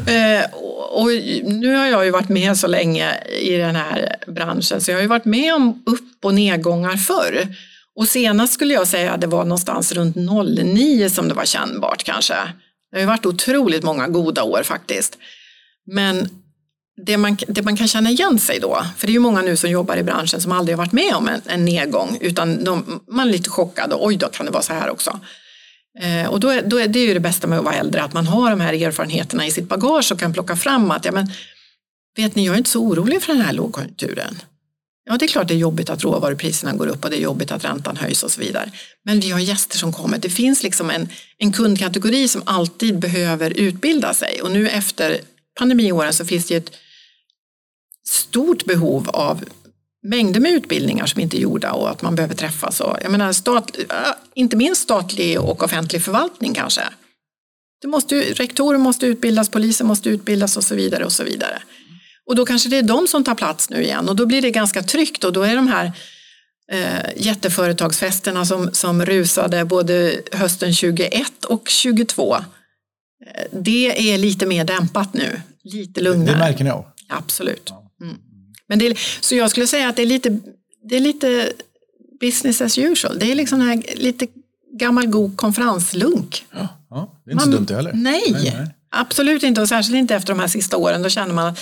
[0.07, 0.53] Eh,
[0.91, 1.07] och
[1.43, 5.01] nu har jag ju varit med så länge i den här branschen så jag har
[5.01, 7.47] ju varit med om upp och nedgångar förr.
[7.95, 12.03] Och senast skulle jag säga att det var någonstans runt 09 som det var kännbart
[12.03, 12.35] kanske.
[12.93, 15.17] Det har ju varit otroligt många goda år faktiskt.
[15.85, 16.29] Men
[17.05, 19.57] det man, det man kan känna igen sig då, för det är ju många nu
[19.57, 23.01] som jobbar i branschen som aldrig har varit med om en, en nedgång utan de,
[23.07, 25.19] man är lite chockad och oj då kan det vara så här också.
[25.99, 28.13] Eh, och då är, då är det ju det bästa med att vara äldre, att
[28.13, 31.31] man har de här erfarenheterna i sitt bagage och kan plocka fram att ja, men,
[32.15, 34.39] vet ni, jag är inte så orolig för den här lågkonjunkturen.
[35.05, 37.51] Ja, det är klart det är jobbigt att råvarupriserna går upp och det är jobbigt
[37.51, 38.71] att räntan höjs och så vidare.
[39.03, 40.17] Men vi har gäster som kommer.
[40.17, 45.21] Det finns liksom en, en kundkategori som alltid behöver utbilda sig och nu efter
[45.59, 46.71] pandemiåren så finns det ett
[48.07, 49.43] stort behov av
[50.03, 52.79] mängder med utbildningar som inte är gjorda och att man behöver träffas.
[52.79, 53.95] Och, jag menar, stat, äh,
[54.33, 56.81] inte minst statlig och offentlig förvaltning kanske.
[57.81, 61.61] Det måste, rektorer måste utbildas, polisen måste utbildas och så vidare och så vidare.
[62.25, 64.51] Och då kanske det är de som tar plats nu igen och då blir det
[64.51, 65.91] ganska tryggt och då är de här
[66.71, 72.41] eh, jätteföretagsfesterna som, som rusade både hösten 21 och 22 eh,
[73.51, 76.35] det är lite mer dämpat nu, lite lugnare.
[76.35, 76.85] Det märker ni av?
[77.09, 77.73] Absolut.
[78.01, 78.17] Mm.
[78.67, 80.39] Men det är, så jag skulle säga att det är lite,
[80.89, 81.51] det är lite
[82.19, 83.19] business as usual.
[83.19, 84.27] Det är liksom här, lite
[84.79, 86.45] gammal god konferenslunk.
[86.51, 87.93] Ja, ja, det är inte Man, så dumt det heller.
[87.93, 91.01] Nej, nej, nej, absolut inte och särskilt inte efter de här sista åren.
[91.01, 91.59] Då känner man att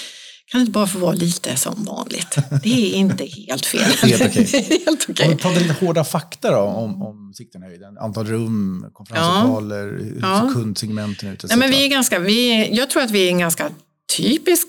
[0.52, 2.36] kan det inte bara få vara lite som vanligt?
[2.64, 3.82] Det är inte helt fel.
[4.02, 4.82] helt okej.
[4.86, 5.26] helt okay.
[5.26, 10.04] Om vi pratar lite hårda fakta då om, om Sigtunahöjden, antal rum, konferenslokaler, ja.
[10.04, 10.50] hur ja.
[10.54, 11.44] kundsegmenten ut?
[11.50, 13.70] Nej, men vi är ganska, vi, jag tror att vi är en ganska
[14.18, 14.68] typisk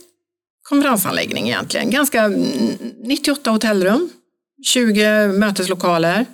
[0.62, 1.90] konferensanläggning egentligen.
[1.90, 2.28] Ganska
[3.04, 4.10] 98 hotellrum,
[4.66, 6.26] 20 möteslokaler,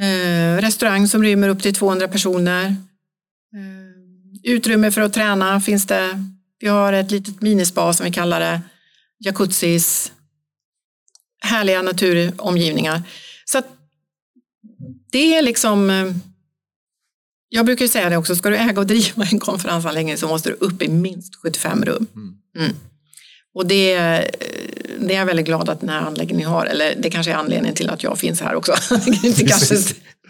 [0.00, 2.66] eh, restaurang som rymmer upp till 200 personer.
[2.66, 6.33] Eh, utrymme för att träna finns det
[6.64, 8.60] Vi har ett litet minispa som vi kallar det,
[9.18, 10.12] jacuzzis,
[11.40, 13.02] härliga naturomgivningar.
[13.44, 13.66] Så att
[15.12, 16.06] det är liksom, eh,
[17.48, 20.54] jag brukar säga det också, ska du äga och driva en konferensanläggning så måste du
[20.54, 22.06] upp i minst 75 rum.
[22.56, 22.72] Mm.
[23.54, 23.94] Och det,
[24.98, 27.76] det är jag väldigt glad att den här anläggningen har, eller det kanske är anledningen
[27.76, 28.74] till att jag finns här också.
[29.24, 29.76] inte kanske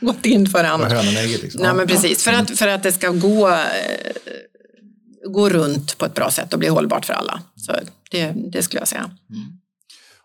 [0.00, 1.04] gått in för annat.
[1.42, 1.62] Liksom.
[1.62, 3.56] Nej, men precis, för att, för att det ska gå, eh,
[5.28, 7.42] gå runt på ett bra sätt och bli hållbart för alla.
[7.56, 7.72] Så
[8.10, 9.10] det, det skulle jag säga.
[9.30, 9.58] Mm.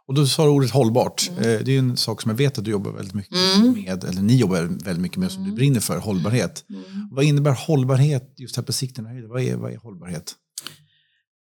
[0.07, 1.29] Och då sa du ordet hållbart.
[1.37, 1.49] Mm.
[1.49, 3.73] Eh, det är en sak som jag vet att du jobbar väldigt mycket mm.
[3.73, 5.55] med, eller ni jobbar väldigt mycket med, som du mm.
[5.55, 6.63] brinner för, hållbarhet.
[6.69, 6.83] Mm.
[7.11, 9.29] Vad innebär hållbarhet just här på sikten?
[9.29, 10.33] Vad är, vad är hållbarhet?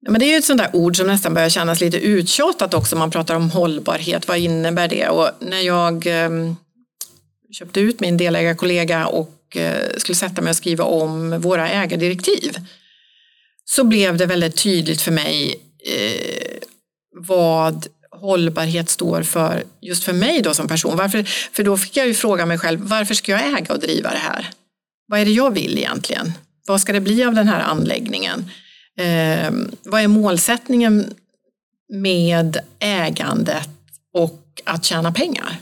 [0.01, 2.75] Ja, men det är ju ett sånt där ord som nästan börjar kännas lite uttjatat
[2.75, 2.97] också.
[2.97, 5.09] Man pratar om hållbarhet, vad innebär det?
[5.09, 6.31] Och när jag eh,
[7.53, 12.57] köpte ut min delägarkollega och eh, skulle sätta mig och skriva om våra ägardirektiv
[13.69, 16.59] så blev det väldigt tydligt för mig eh,
[17.17, 20.97] vad hållbarhet står för just för mig då som person.
[20.97, 24.11] Varför, för då fick jag ju fråga mig själv, varför ska jag äga och driva
[24.11, 24.51] det här?
[25.07, 26.33] Vad är det jag vill egentligen?
[26.67, 28.51] Vad ska det bli av den här anläggningen?
[28.99, 29.53] Eh,
[29.83, 31.15] vad är målsättningen
[31.89, 33.69] med ägandet
[34.15, 35.57] och att tjäna pengar?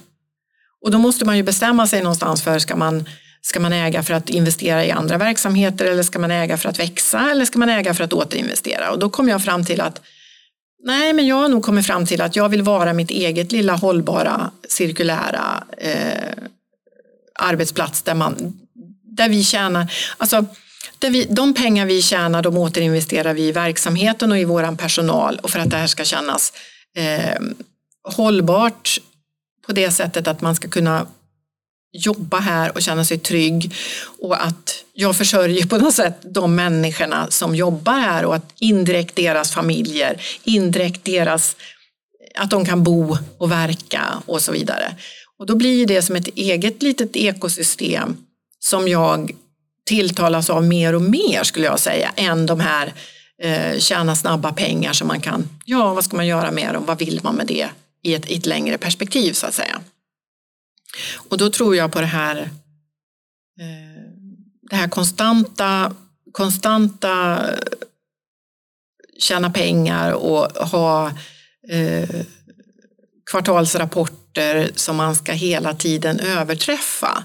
[0.84, 3.04] Och då måste man ju bestämma sig någonstans för, ska man,
[3.46, 6.78] ska man äga för att investera i andra verksamheter eller ska man äga för att
[6.78, 8.90] växa eller ska man äga för att återinvestera?
[8.90, 10.00] Och då kom jag fram till att
[10.86, 13.74] Nej, men jag har nog kommit fram till att jag vill vara mitt eget lilla
[13.74, 16.32] hållbara cirkulära eh,
[17.34, 18.58] arbetsplats där, man,
[19.02, 20.46] där vi tjänar, alltså
[20.98, 25.40] där vi, de pengar vi tjänar de återinvesterar vi i verksamheten och i våran personal
[25.42, 26.52] och för att det här ska kännas
[26.96, 27.40] eh,
[28.02, 28.98] hållbart
[29.66, 31.06] på det sättet att man ska kunna
[31.94, 33.74] jobba här och känna sig trygg
[34.20, 39.16] och att jag försörjer på något sätt de människorna som jobbar här och att indirekt
[39.16, 41.56] deras familjer, indirekt deras,
[42.34, 44.96] att de kan bo och verka och så vidare.
[45.38, 48.16] Och då blir det som ett eget litet ekosystem
[48.58, 49.32] som jag
[49.86, 52.92] tilltalas av mer och mer skulle jag säga än de här
[53.42, 56.98] eh, tjäna snabba pengar som man kan, ja vad ska man göra med dem, vad
[56.98, 57.68] vill man med det
[58.02, 59.80] i ett, i ett längre perspektiv så att säga.
[61.28, 62.36] Och då tror jag på det här,
[63.60, 64.02] eh,
[64.70, 65.94] det här konstanta,
[66.32, 67.58] konstanta eh,
[69.18, 71.06] tjäna pengar och ha
[71.68, 72.20] eh,
[73.30, 77.24] kvartalsrapporter som man ska hela tiden överträffa.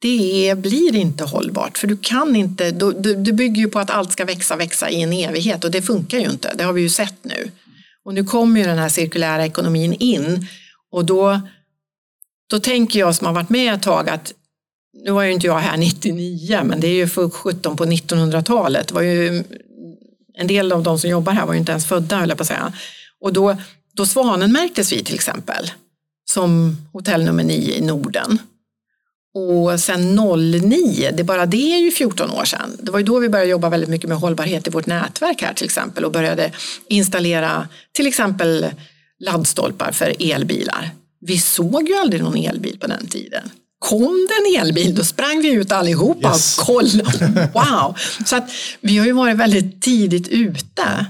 [0.00, 4.12] Det blir inte hållbart för du kan inte, du, du bygger ju på att allt
[4.12, 6.88] ska växa, växa i en evighet och det funkar ju inte, det har vi ju
[6.88, 7.50] sett nu.
[8.04, 10.46] Och nu kommer ju den här cirkulära ekonomin in
[10.90, 11.40] och då
[12.50, 14.32] då tänker jag som har varit med ett tag att
[15.04, 18.92] nu var ju inte jag här 99 men det är ju för 17 på 1900-talet.
[18.92, 19.44] Var ju,
[20.34, 22.42] en del av de som jobbar här var ju inte ens födda höll jag på
[22.42, 22.72] att säga.
[23.20, 23.56] Och då,
[23.94, 25.70] då Svanen märktes vi till exempel
[26.30, 28.38] som hotell nummer 9 i Norden.
[29.34, 32.76] Och sen 09, det bara det är ju 14 år sedan.
[32.78, 35.54] Det var ju då vi började jobba väldigt mycket med hållbarhet i vårt nätverk här
[35.54, 36.52] till exempel och började
[36.88, 38.66] installera till exempel
[39.18, 40.90] laddstolpar för elbilar.
[41.20, 43.50] Vi såg ju aldrig någon elbil på den tiden.
[43.78, 46.58] Kom det en elbil, då sprang vi ut allihopa yes.
[46.58, 47.50] och kollade.
[47.54, 47.96] Wow!
[48.26, 48.50] Så att
[48.80, 51.06] vi har ju varit väldigt tidigt ute.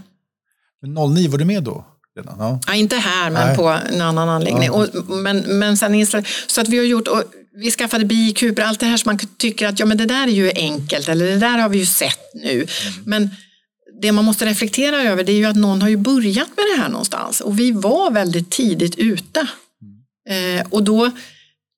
[0.82, 1.84] Men 09 var du med då?
[2.24, 2.60] Ja.
[2.66, 2.74] ja.
[2.74, 3.56] inte här, men Nej.
[3.56, 4.64] på en annan anläggning.
[4.64, 4.72] Ja.
[4.72, 6.06] Och, men, men sen
[6.46, 7.22] så att vi har gjort, och
[7.56, 10.32] vi skaffade bikuper, allt det här som man tycker att ja, men det där är
[10.32, 12.52] ju enkelt, eller det där har vi ju sett nu.
[12.52, 12.66] Mm.
[13.04, 13.30] Men
[14.02, 16.82] det man måste reflektera över det är ju att någon har ju börjat med det
[16.82, 19.46] här någonstans och vi var väldigt tidigt ute.
[20.28, 21.10] Eh, och då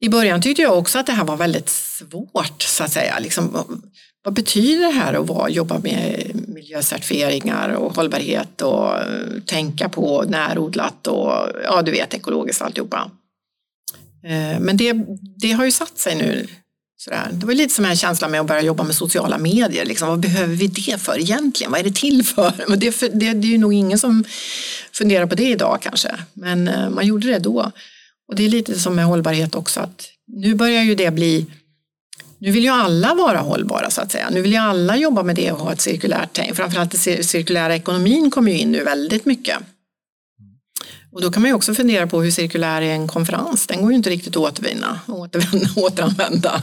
[0.01, 3.19] i början tyckte jag också att det här var väldigt svårt så att säga.
[3.19, 3.65] Liksom,
[4.25, 10.23] vad betyder det här att vara, jobba med miljöcertifieringar och hållbarhet och eh, tänka på
[10.23, 11.33] närodlat och
[11.65, 13.11] ja, du vet ekologiskt och alltihopa.
[14.25, 14.93] Eh, men det,
[15.37, 16.47] det har ju satt sig nu.
[17.01, 17.29] Sådär.
[17.33, 19.85] Det var lite som en känsla med att börja jobba med sociala medier.
[19.85, 21.71] Liksom, vad behöver vi det för egentligen?
[21.73, 22.53] Vad är det till för?
[22.77, 24.25] Det, det, det är ju nog ingen som
[24.93, 27.73] funderar på det idag kanske, men eh, man gjorde det då.
[28.29, 31.47] Och det är lite som med hållbarhet också att nu börjar ju det bli
[32.41, 34.31] nu vill ju alla vara hållbara så att säga.
[34.31, 36.57] Nu vill ju alla jobba med det och ha ett cirkulärt tänk.
[36.57, 39.59] Framförallt den cirkulära ekonomin kommer ju in nu väldigt mycket.
[41.13, 43.67] Och då kan man ju också fundera på hur cirkulär är en konferens?
[43.67, 46.63] Den går ju inte riktigt att återvinna, återvända, återanvända.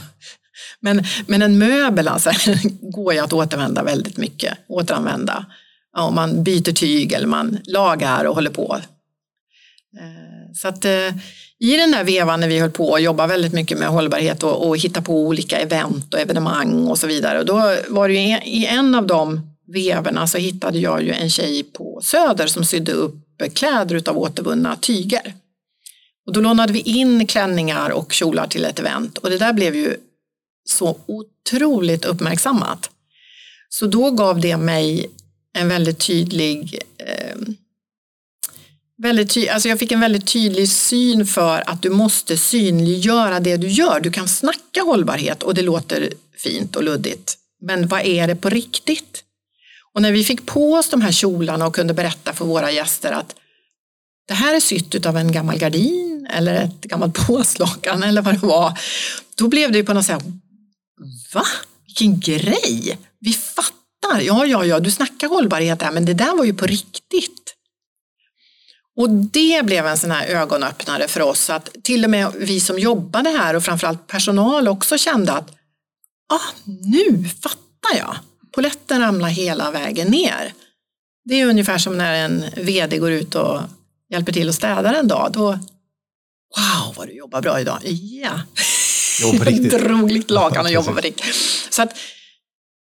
[0.80, 2.32] Men, men en möbel alltså,
[2.82, 5.46] går ju att återvända väldigt mycket, återanvända.
[5.94, 8.80] Ja, om man byter tyg eller man lagar och håller på.
[10.00, 11.10] Eh, så att eh,
[11.60, 14.68] i den där vevan när vi höll på och jobba väldigt mycket med hållbarhet och,
[14.68, 17.40] och hitta på olika event och evenemang och så vidare.
[17.40, 21.30] Och då var det ju i en av de veverna så hittade jag ju en
[21.30, 23.16] tjej på Söder som sydde upp
[23.54, 25.34] kläder utav återvunna tyger.
[26.28, 29.76] Och då lånade vi in klänningar och kjolar till ett event och det där blev
[29.76, 29.96] ju
[30.70, 32.90] så otroligt uppmärksammat.
[33.70, 35.10] Så då gav det mig
[35.54, 37.38] en väldigt tydlig eh,
[38.98, 43.58] väldigt ty alltså jag fick en väldigt tydlig syn för att du måste synliggöra det
[43.58, 44.00] du gör.
[44.00, 47.38] Du kan snacka hållbarhet och det låter fint och luddigt.
[47.62, 49.24] Men vad är det på riktigt?
[49.94, 53.12] Och när vi fick på oss de här kjolarna och kunde berätta för våra gäster
[53.12, 53.36] att
[54.28, 58.48] det här är sytt av en gammal gardin eller ett gammalt påslakan eller vad det
[58.48, 58.80] var.
[59.36, 60.24] Då blev det ju på något sätt,
[61.34, 61.44] va?
[61.86, 62.98] Vilken grej!
[63.20, 66.66] Vi fattar, ja, ja, ja, du snackar hållbarhet här, men det där var ju på
[66.66, 67.45] riktigt.
[68.96, 72.80] Och det blev en sån här ögonöppnare för oss att till och med vi som
[72.80, 75.52] jobbade här och framförallt personal också kände att
[76.34, 78.16] ah, nu fattar jag.
[78.52, 80.54] Poletten ramlar hela vägen ner.
[81.26, 83.62] Det är ungefär som när en vd går ut och
[84.10, 85.32] hjälper till att städa en dag.
[85.34, 85.52] Då,
[86.56, 87.80] wow vad du jobbar bra idag.
[87.84, 88.42] Ja,
[89.46, 89.72] riktigt.
[89.82, 91.36] drog lite lakan och jobbade på riktigt.
[91.70, 91.98] Så att,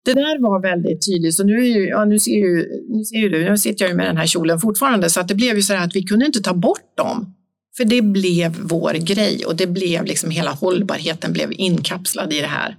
[0.04, 1.34] det där var väldigt tydligt.
[1.34, 3.90] Så nu, är ju, ja, nu, ser ju, nu ser ju du, nu sitter jag
[3.90, 5.10] ju med den här kjolen fortfarande.
[5.10, 7.34] Så att det blev ju så att vi kunde inte ta bort dem.
[7.76, 12.46] För det blev vår grej och det blev liksom hela hållbarheten blev inkapslad i det
[12.46, 12.76] här.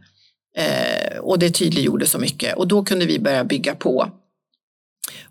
[0.57, 4.11] Eh, och det tydliggjorde så mycket och då kunde vi börja bygga på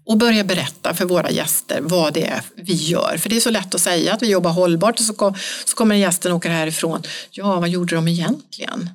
[0.05, 3.17] och börja berätta för våra gäster vad det är vi gör.
[3.19, 5.77] För det är så lätt att säga att vi jobbar hållbart och så, kom, så
[5.77, 7.03] kommer gästen åka härifrån.
[7.31, 8.91] Ja, vad gjorde de egentligen?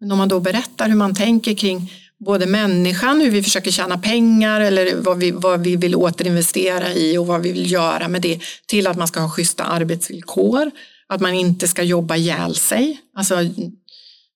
[0.00, 3.98] Men om man då berättar hur man tänker kring både människan, hur vi försöker tjäna
[3.98, 8.22] pengar eller vad vi, vad vi vill återinvestera i och vad vi vill göra med
[8.22, 10.70] det till att man ska ha schyssta arbetsvillkor,
[11.06, 13.00] att man inte ska jobba ihjäl sig.
[13.14, 13.34] Alltså,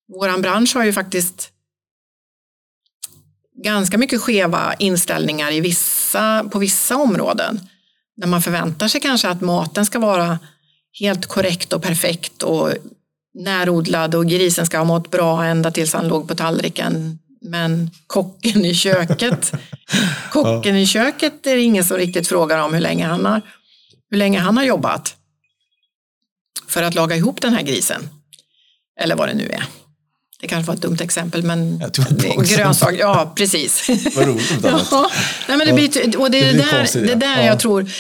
[0.09, 1.51] våran bransch har ju faktiskt
[3.65, 7.61] ganska mycket skeva inställningar i vissa, på vissa områden.
[8.17, 10.39] När man förväntar sig kanske att maten ska vara
[11.01, 12.71] helt korrekt och perfekt och
[13.35, 17.19] närodlad och grisen ska ha mått bra ända tills han låg på tallriken.
[17.41, 19.53] Men kocken i köket,
[20.31, 23.43] kocken i köket är det ingen som riktigt frågar om hur länge han har,
[24.11, 25.17] hur länge han har jobbat
[26.69, 28.09] för att laga ihop den här grisen.
[29.01, 29.65] Eller vad det nu är.
[30.41, 31.83] Det kanske var ett dumt exempel men
[32.45, 33.89] grönsak, ja precis.
[34.17, 34.59] Vad roligt.
[34.63, 35.11] ja.
[35.49, 37.47] Nej, men det, blir, och det är det, det där, det där ja.
[37.47, 37.91] jag tror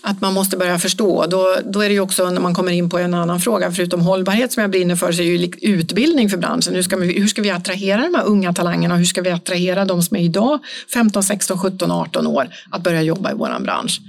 [0.00, 1.26] att man måste börja förstå.
[1.26, 4.00] Då, då är det ju också när man kommer in på en annan fråga, förutom
[4.00, 6.74] hållbarhet som jag brinner för, så är ju utbildning för branschen.
[6.74, 8.96] Hur ska, vi, hur ska vi attrahera de här unga talangerna?
[8.96, 10.58] Hur ska vi attrahera de som är idag
[10.94, 14.00] 15, 16, 17, 18 år att börja jobba i vår bransch?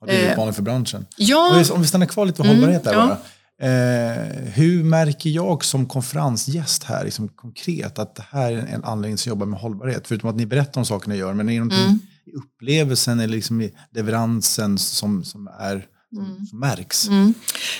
[0.00, 1.06] Ja, det är utmaning för branschen.
[1.16, 1.64] Ja.
[1.70, 3.06] Om vi stannar kvar lite på mm, hållbarhet där ja.
[3.06, 3.18] bara.
[3.62, 9.18] Eh, hur märker jag som konferensgäst här liksom konkret att det här är en anläggning
[9.18, 10.08] som jobbar med hållbarhet?
[10.08, 11.98] Förutom att ni berättar om saker ni gör, men är det någonting mm.
[12.26, 16.46] i upplevelsen eller liksom i leveransen som, som, är, som, mm.
[16.46, 17.08] som märks?
[17.08, 17.34] Mm.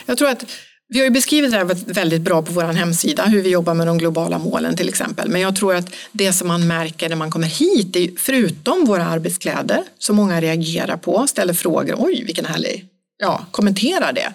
[0.06, 0.44] Jag tror att
[0.88, 3.86] vi har ju beskrivit det här väldigt bra på vår hemsida, hur vi jobbar med
[3.86, 5.28] de globala målen till exempel.
[5.28, 9.06] Men jag tror att det som man märker när man kommer hit, är, förutom våra
[9.06, 12.84] arbetskläder, som många reagerar på, ställer frågor, oj vilken härlig,
[13.18, 14.32] ja, kommenterar det.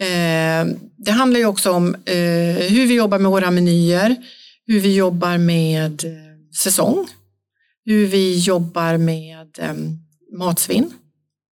[0.00, 4.16] Eh, det handlar ju också om eh, hur vi jobbar med våra menyer,
[4.66, 6.10] hur vi jobbar med eh,
[6.56, 7.08] säsong,
[7.84, 9.58] hur vi jobbar med
[10.38, 10.92] matsvinn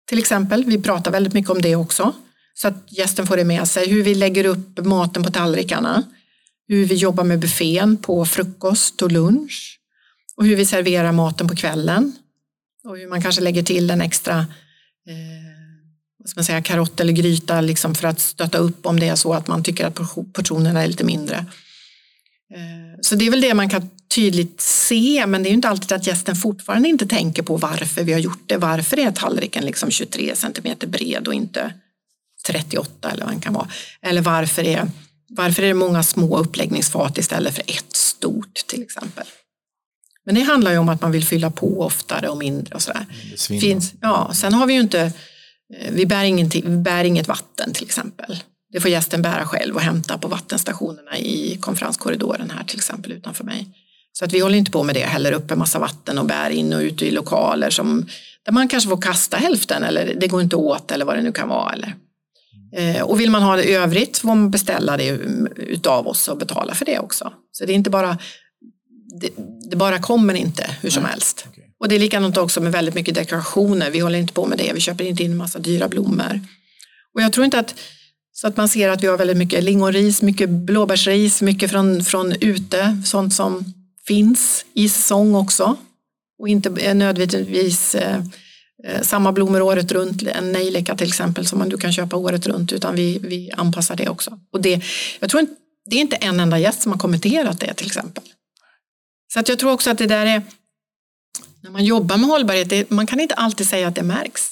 [0.09, 0.63] till exempel.
[0.65, 2.13] Vi pratar väldigt mycket om det också
[2.53, 3.89] så att gästen får det med sig.
[3.89, 6.03] Hur vi lägger upp maten på tallrikarna,
[6.67, 9.79] hur vi jobbar med buffén på frukost och lunch
[10.37, 12.15] och hur vi serverar maten på kvällen
[12.83, 14.45] och hur man kanske lägger till en extra
[16.27, 19.33] ska man säga, karott eller gryta liksom för att stötta upp om det är så
[19.33, 19.95] att man tycker att
[20.33, 21.35] portionerna är lite mindre.
[22.53, 25.69] Eh, så det är väl det man kan tydligt se, men det är ju inte
[25.69, 28.57] alltid att gästen fortfarande inte tänker på varför vi har gjort det.
[28.57, 31.73] Varför är tallriken liksom 23 centimeter bred och inte
[32.47, 33.67] 38 eller vad den kan vara.
[34.01, 34.91] Eller varför är,
[35.29, 39.25] varför är det många små uppläggningsfat istället för ett stort till exempel.
[40.25, 43.05] Men det handlar ju om att man vill fylla på oftare och mindre och sådär.
[43.59, 45.13] Finns, ja, sen har vi ju inte
[45.91, 48.39] vi bär, vi bär inget vatten till exempel.
[48.73, 53.43] Det får gästen bära själv och hämta på vattenstationerna i konferenskorridoren här till exempel utanför
[53.43, 53.67] mig.
[54.13, 56.49] Så att vi håller inte på med det, häller upp en massa vatten och bär
[56.49, 58.07] in och ut i lokaler som,
[58.45, 61.31] där man kanske får kasta hälften eller det går inte åt eller vad det nu
[61.31, 61.73] kan vara.
[61.73, 61.95] Eller.
[62.75, 65.07] Eh, och vill man ha det i övrigt får man beställa det
[65.55, 67.33] utav oss och betala för det också.
[67.51, 68.17] Så det är inte bara,
[69.21, 69.29] det,
[69.69, 71.47] det bara kommer inte hur som helst.
[71.79, 73.91] Och det är likadant också med väldigt mycket dekorationer.
[73.91, 74.73] Vi håller inte på med det.
[74.73, 76.41] Vi köper inte in en massa dyra blommor.
[77.13, 77.75] Och jag tror inte att
[78.31, 82.33] så att man ser att vi har väldigt mycket lingonris, mycket blåbärsris, mycket från, från
[82.41, 83.73] ute, sånt som
[84.07, 85.77] finns i säsong också.
[86.39, 88.21] och inte eh, nödvändigtvis eh,
[88.83, 92.47] eh, samma blommor året runt, en nejlika till exempel som man du kan köpa året
[92.47, 94.39] runt utan vi, vi anpassar det också.
[94.53, 94.81] Och det,
[95.19, 95.53] jag tror inte,
[95.89, 98.23] det är inte en enda gäst som har kommenterat det till exempel.
[99.33, 100.41] Så att jag tror också att det där är,
[101.67, 104.49] när man jobbar med hållbarhet, det, man kan inte alltid säga att det märks.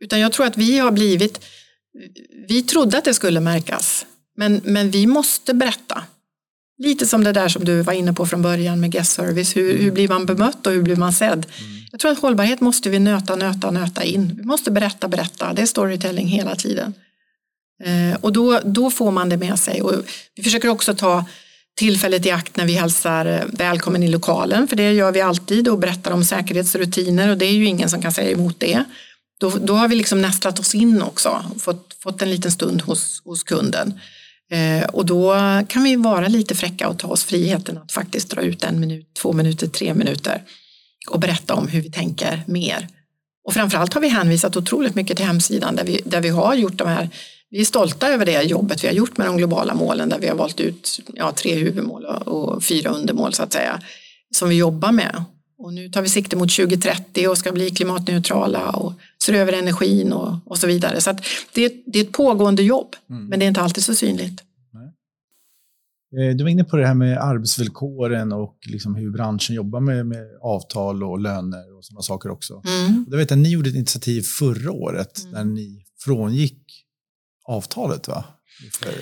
[0.00, 1.40] Utan jag tror att vi har blivit,
[2.48, 4.06] vi trodde att det skulle märkas,
[4.36, 6.04] men, men vi måste berätta.
[6.78, 9.56] Lite som det där som du var inne på från början med guest service.
[9.56, 11.46] Hur, hur blir man bemött och hur blir man sedd?
[11.58, 11.72] Mm.
[11.90, 14.36] Jag tror att hållbarhet måste vi nöta, nöta, nöta in.
[14.36, 15.52] Vi måste berätta, berätta.
[15.52, 16.94] Det är storytelling hela tiden.
[17.84, 19.82] Eh, och då, då får man det med sig.
[19.82, 19.92] Och
[20.34, 21.24] vi försöker också ta
[21.76, 25.68] tillfället i akt när vi hälsar eh, välkommen i lokalen, för det gör vi alltid
[25.68, 28.84] och berättar om säkerhetsrutiner och det är ju ingen som kan säga emot det.
[29.40, 32.82] Då, då har vi liksom nästlat oss in också och fått, fått en liten stund
[32.82, 34.00] hos, hos kunden.
[34.50, 35.34] Eh, och då
[35.68, 39.14] kan vi vara lite fräcka och ta oss friheten att faktiskt dra ut en minut,
[39.22, 40.42] två minuter, tre minuter
[41.10, 42.88] och berätta om hur vi tänker mer.
[43.44, 46.78] Och framförallt har vi hänvisat otroligt mycket till hemsidan där vi, där vi har gjort
[46.78, 47.10] de här
[47.50, 50.28] vi är stolta över det jobbet vi har gjort med de globala målen där vi
[50.28, 53.80] har valt ut ja, tre huvudmål och, fyra undermål så att säga
[54.34, 55.24] som vi jobbar med.
[55.58, 58.92] Och nu tar vi sikte mot 2030 och ska bli klimatneutrala och
[59.24, 61.00] ser över energin och, och så vidare.
[61.00, 61.16] Så
[61.52, 63.26] det, är, det är ett pågående jobb, mm.
[63.26, 64.42] men det är inte alltid så synligt.
[66.16, 70.06] Eh, du var inne på det här med arbetsvillkoren och liksom hur branschen jobbar med,
[70.06, 72.62] med avtal och löner och sådana saker också.
[72.66, 73.04] Mm.
[73.10, 75.32] Jag vet att ni gjorde ett initiativ förra året mm.
[75.32, 76.65] där ni frångick
[77.46, 78.24] avtalet va?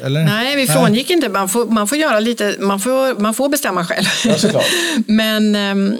[0.03, 0.25] Eller?
[0.25, 1.17] Nej, vi frångick Nej.
[1.17, 1.29] inte.
[1.29, 4.07] Man får, man får göra lite, man får, man får bestämma själv.
[4.25, 4.63] Ja,
[5.07, 5.97] Men um,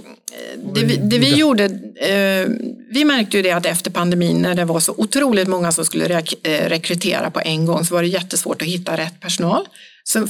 [0.75, 2.55] det, vi, det vi gjorde, uh,
[2.91, 6.09] vi märkte ju det att efter pandemin när det var så otroligt många som skulle
[6.09, 9.69] rek eh, rekrytera på en gång så var det jättesvårt att hitta rätt personal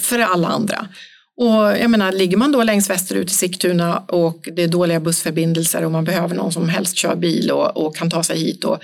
[0.01, 0.89] för alla andra.
[1.37, 5.85] Och jag menar, ligger man då längst västerut i Sigtuna och det är dåliga bussförbindelser
[5.85, 8.79] och man behöver någon som helst kör bil och, och kan ta sig hit och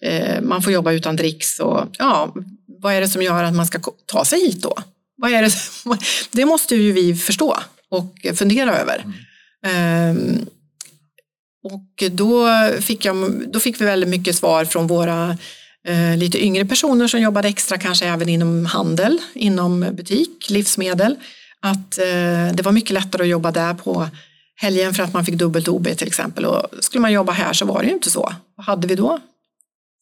[0.00, 2.34] eh, man får jobba utan dricks och ja,
[2.82, 4.74] vad är det som gör att man ska ta sig hit då?
[5.16, 5.52] Vad är det,
[6.30, 7.58] det måste ju vi förstå
[7.88, 9.04] och fundera över.
[9.62, 10.16] Mm.
[10.16, 10.46] Um,
[11.64, 12.48] och då
[12.80, 15.38] fick, jag, då fick vi väldigt mycket svar från våra
[15.88, 21.16] eh, lite yngre personer som jobbade extra kanske även inom handel, inom butik, livsmedel.
[21.60, 24.08] Att eh, det var mycket lättare att jobba där på
[24.56, 26.44] helgen för att man fick dubbelt OB till exempel.
[26.44, 28.34] Och skulle man jobba här så var det ju inte så.
[28.56, 29.18] Vad hade vi då?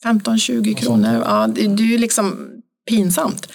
[0.04, 1.22] 15-20 kronor.
[1.26, 2.50] Ja, det, det är ju liksom
[2.88, 3.48] pinsamt.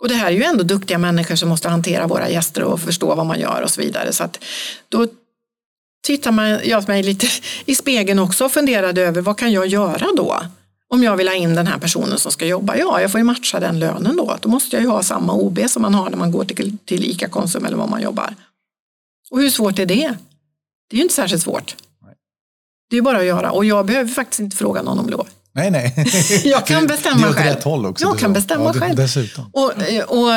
[0.00, 3.14] Och det här är ju ändå duktiga människor som måste hantera våra gäster och förstå
[3.14, 4.12] vad man gör och så vidare.
[4.12, 4.44] Så att
[4.88, 5.06] då
[6.06, 7.26] tittar man, jag mig lite
[7.64, 10.42] i spegeln också och funderade över vad kan jag göra då?
[10.88, 13.24] Om jag vill ha in den här personen som ska jobba, ja jag får ju
[13.24, 14.36] matcha den lönen då.
[14.40, 17.04] Då måste jag ju ha samma OB som man har när man går till, till
[17.04, 18.34] ICA Konsum eller var man jobbar.
[19.30, 20.16] Och hur svårt är det?
[20.90, 21.76] Det är ju inte särskilt svårt.
[22.90, 25.28] Det är bara att göra och jag behöver faktiskt inte fråga någon om lov.
[25.56, 25.94] Nej, nej.
[26.44, 27.56] jag kan bestämma själv.
[27.56, 28.96] Rätt håll också, jag kan bestämma ja, själv.
[28.96, 29.50] Dessutom.
[29.52, 29.72] Och,
[30.06, 30.28] och,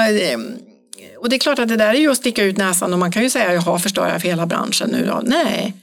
[1.20, 3.12] och det är klart att det där är ju att sticka ut näsan och man
[3.12, 5.22] kan ju säga jaha, förstör jag för hela branschen nu då?
[5.26, 5.74] Nej,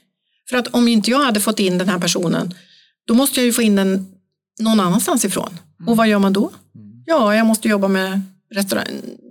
[0.51, 2.55] för att om inte jag hade fått in den här personen
[3.07, 4.07] då måste jag ju få in den
[4.61, 5.59] någon annanstans ifrån.
[5.87, 6.51] Och vad gör man då?
[6.75, 7.03] Mm.
[7.07, 8.23] Ja, jag måste jobba med
[8.55, 8.87] restaurang,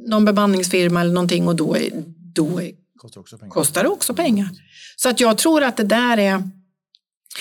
[0.08, 1.90] någon bemanningsfirma eller någonting och då, är,
[2.34, 4.50] då är, kostar, också kostar det också pengar.
[4.96, 6.50] Så att jag tror att det där är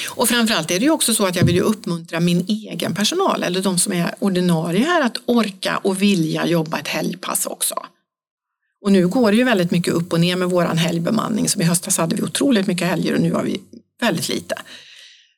[0.09, 3.43] och framförallt är det ju också så att jag vill ju uppmuntra min egen personal
[3.43, 7.75] eller de som är ordinarie här att orka och vilja jobba ett helgpass också.
[8.85, 11.49] Och nu går det ju väldigt mycket upp och ner med våran helgbemanning.
[11.49, 13.61] Som i höstas hade vi otroligt mycket helger och nu har vi
[14.01, 14.55] väldigt lite.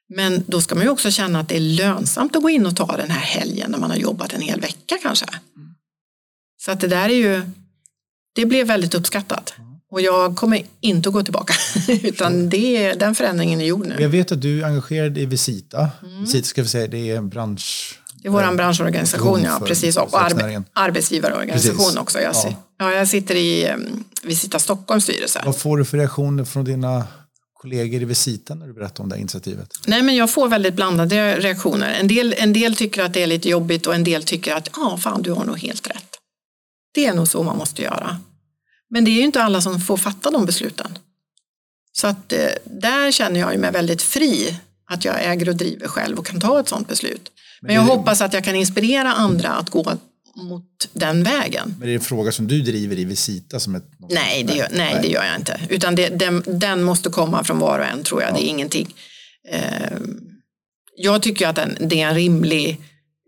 [0.08, 2.76] Men då ska man ju också känna att det är lönsamt att gå in och
[2.76, 5.26] ta den här helgen när man har jobbat en hel vecka kanske.
[6.64, 7.42] Så att det där är ju,
[8.34, 9.54] det blev väldigt uppskattat.
[9.96, 11.54] Och jag kommer inte att gå tillbaka,
[11.88, 13.96] utan det, den förändringen är gjord nu.
[13.98, 15.90] Jag vet att du är engagerad i Visita.
[16.02, 16.20] Mm.
[16.20, 17.98] Visita ska vi säga, det är en bransch...
[18.22, 19.96] Det är vår branschorganisation, ja, precis.
[19.96, 21.96] Och arbe arbetsgivarorganisation precis.
[21.96, 22.20] också.
[22.20, 22.54] Jag, ja.
[22.78, 22.92] ja.
[22.92, 25.42] jag sitter i um, Visita Stockholms styrelse.
[25.44, 27.04] Vad får du för reaktioner från dina
[27.54, 29.68] kollegor i Visita när du berättar om det här initiativet?
[29.86, 31.96] Nej, men jag får väldigt blandade reaktioner.
[32.00, 34.68] En del, en del tycker att det är lite jobbigt och en del tycker att
[34.76, 36.08] ja, ah, fan, du har nog helt rätt.
[36.94, 38.20] Det är nog så man måste göra.
[38.90, 40.98] Men det är ju inte alla som får fatta de besluten.
[41.92, 44.56] Så att eh, där känner jag mig väldigt fri
[44.90, 47.30] att jag äger och driver själv och kan ta ett sådant beslut.
[47.60, 49.96] Men, jag hoppas att jag kan inspirera andra att gå
[50.36, 51.74] mot den vägen.
[51.78, 53.60] Men det är en fråga som du driver i Visita?
[53.60, 53.84] Som ett...
[54.10, 55.60] nej, det gör, nej, det gör jag inte.
[55.68, 58.30] Utan det, den, den, måste komma från var och en tror jag.
[58.30, 58.34] Ja.
[58.34, 58.94] Det är ingenting.
[59.48, 59.98] Eh,
[60.96, 62.80] jag tycker att den, det är en rimlig,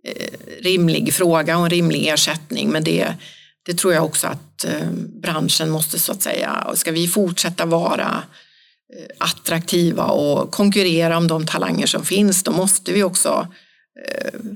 [0.07, 2.71] eh, rimlig fråga och en rimlig ersättning.
[2.71, 3.15] Men det,
[3.69, 4.91] det tror jag också att eh,
[5.23, 8.23] branschen måste så att säga, ska vi fortsätta vara
[9.19, 13.49] attraktiva och konkurrera om de talanger som finns, då måste vi också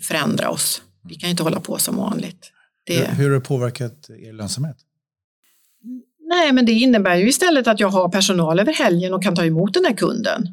[0.03, 0.83] förändra oss.
[1.09, 2.53] Vi kan inte hålla på som vanligt.
[2.87, 3.11] Det...
[3.11, 4.77] Hur, har det påverkat er lönsamhet?
[6.21, 9.45] Nej, men det innebär ju istället att jag har personal över helgen och kan ta
[9.45, 10.49] emot den här kunden.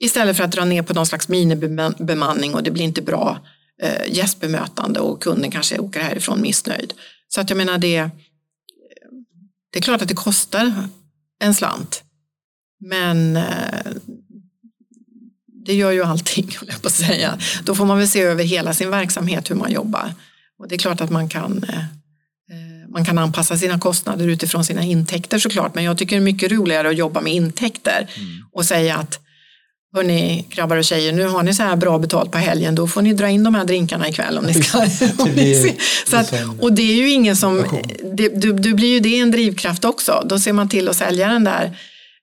[0.00, 3.40] Istället för att dra ner på någon slags minibemanning och det blir inte bra
[3.82, 6.92] eh, gästbemötande och kunden kanske åker härifrån missnöjd.
[7.34, 8.10] Så att jag menar det,
[9.72, 10.88] det är klart att det kostar
[11.38, 12.02] en slant.
[12.80, 13.92] Men eh,
[15.66, 17.38] det gör ju allting, jag på att säga.
[17.64, 20.14] Då får man väl se över hela sin verksamhet hur man jobbar.
[20.58, 21.84] Och det är klart att man kan eh,
[22.92, 26.52] man kan anpassa sina kostnader utifrån sina intäkter såklart, men jag tycker det är mycket
[26.52, 28.44] roligare att jobba med intäkter mm.
[28.52, 29.20] och säga att
[29.94, 33.02] Hörni grabbar och tjejer, nu har ni så här bra betalt på helgen, då får
[33.02, 34.78] ni dra in de här drinkarna ikväll om ni ska.
[35.18, 37.64] om ni så att, och det är ju ingen som,
[38.16, 40.22] det, du, du blir ju det en drivkraft också.
[40.26, 41.76] Då ser man till att sälja den där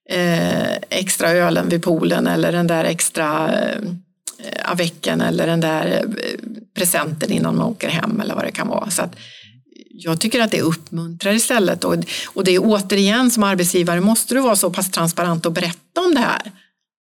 [0.10, 6.10] eh, extra ölen vid poolen eller den där extra eh, avecken eller den där eh,
[6.76, 8.90] presenten innan man åker hem eller vad det kan vara.
[8.90, 9.16] Så att,
[9.92, 11.96] jag tycker att det uppmuntrar istället och,
[12.28, 16.14] och det är återigen som arbetsgivare måste du vara så pass transparent och berätta om
[16.16, 16.52] det här.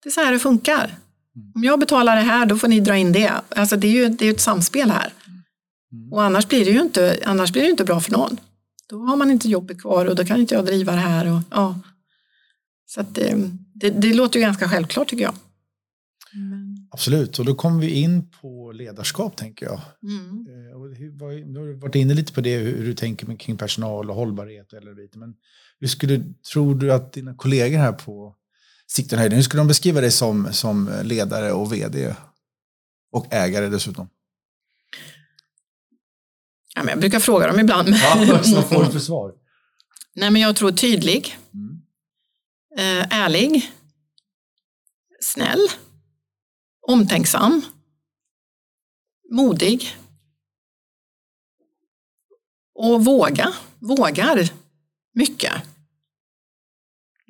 [0.04, 0.98] Det är så här det funkar.
[1.54, 3.32] Om jag betalar det här då får ni dra in det.
[3.48, 5.12] Alltså det är ju det är ett samspel här.
[6.10, 8.36] Och annars blir, det ju inte, annars blir det inte bra för någon.
[8.88, 11.32] Då har man inte jobbet kvar och då kan inte jag driva det här.
[11.32, 11.80] Och, ja.
[12.86, 15.34] Så att det, det, det låter ju ganska självklart tycker jag.
[16.90, 19.80] Absolut, och då kommer vi in på ledarskap tänker jag.
[20.02, 20.46] Mm.
[20.46, 23.56] Eh, och hur, nu har du varit inne lite på det, hur du tänker kring
[23.56, 24.72] personal och hållbarhet.
[24.72, 25.18] Eller lite.
[25.18, 25.34] Men
[25.80, 28.36] hur skulle, tror du att dina kollegor här på
[28.96, 32.14] Sigtunahöjden, hur skulle de beskriva dig som, som ledare och vd?
[33.12, 34.08] Och ägare dessutom.
[36.74, 37.88] Ja, men jag brukar fråga dem ibland.
[37.88, 38.24] Ja,
[38.54, 39.32] vad får du för svar?
[40.14, 41.82] Nej, men jag tror tydlig, mm.
[42.78, 43.72] eh, ärlig,
[45.20, 45.68] snäll
[46.88, 47.62] omtänksam,
[49.30, 49.96] modig
[52.74, 54.50] och våga, vågar
[55.14, 55.52] mycket.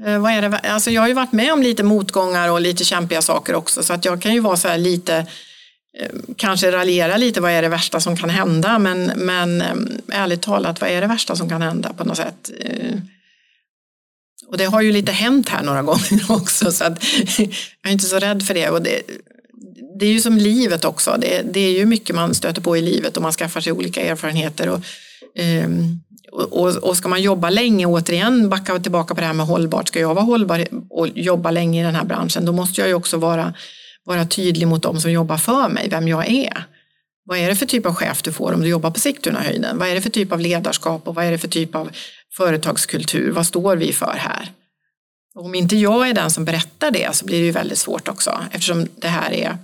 [0.03, 0.59] Eh, vad är det?
[0.59, 3.93] Alltså jag har ju varit med om lite motgångar och lite kämpiga saker också så
[3.93, 5.17] att jag kan ju vara så här lite
[5.99, 8.79] eh, kanske raljera lite, vad är det värsta som kan hända?
[8.79, 9.75] Men, men eh,
[10.13, 12.51] ärligt talat, vad är det värsta som kan hända på något sätt?
[14.47, 17.05] Och det har ju lite hänt här några gånger också så att
[17.39, 18.71] jag är inte så rädd för det.
[18.71, 19.03] Och det
[19.99, 21.17] det är ju som livet också.
[21.19, 24.03] Det, det, är ju mycket man stöter på i livet och man skaffar sig olika
[24.03, 24.69] erfarenheter.
[24.69, 24.81] Och,
[25.65, 26.01] um,
[26.35, 30.01] och, och, ska man jobba länge, återigen backa tillbaka på det här med hållbart, ska
[30.01, 33.17] jag vara hållbar och jobba länge i den här branschen, då måste jag ju också
[33.17, 33.55] vara,
[34.05, 36.65] vara tydlig mot dem som jobbar för mig, vem jag är.
[37.25, 39.79] Vad är det för typ av chef du får om du jobbar på Sigtunahöjden?
[39.79, 41.91] Vad är det för typ av ledarskap och vad är det för typ av
[42.37, 43.31] företagskultur?
[43.31, 44.49] Vad står vi för här?
[45.35, 48.09] Och om inte jag är den som berättar det så blir det ju väldigt svårt
[48.09, 49.59] också eftersom det här är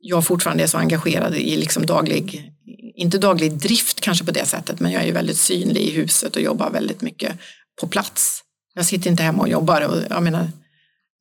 [0.00, 2.52] jag fortfarande är så engagerad i liksom daglig,
[2.96, 6.42] inte daglig drift kanske på det sättet, men jag är väldigt synlig i huset och
[6.42, 7.38] jobbar väldigt mycket
[7.80, 8.42] på plats.
[8.74, 9.80] Jag sitter inte hemma och jobbar.
[9.80, 10.40] Och, jag menar,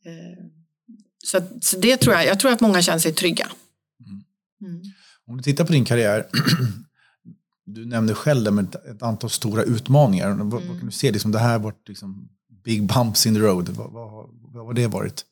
[0.05, 0.45] eh,
[1.25, 3.47] så, så, det tror jag, jag tror att många känner sig trygga.
[4.61, 4.81] Mm.
[5.27, 6.27] Om du tittar på din karriär,
[7.65, 10.29] du nämnde själv med ett, antal stora utmaningar.
[10.29, 10.77] Vad, vad mm.
[10.77, 12.29] kan du se, liksom, det här varit liksom,
[12.63, 13.69] big bumps in the road.
[13.69, 15.25] Vad, vad, vad har det varit?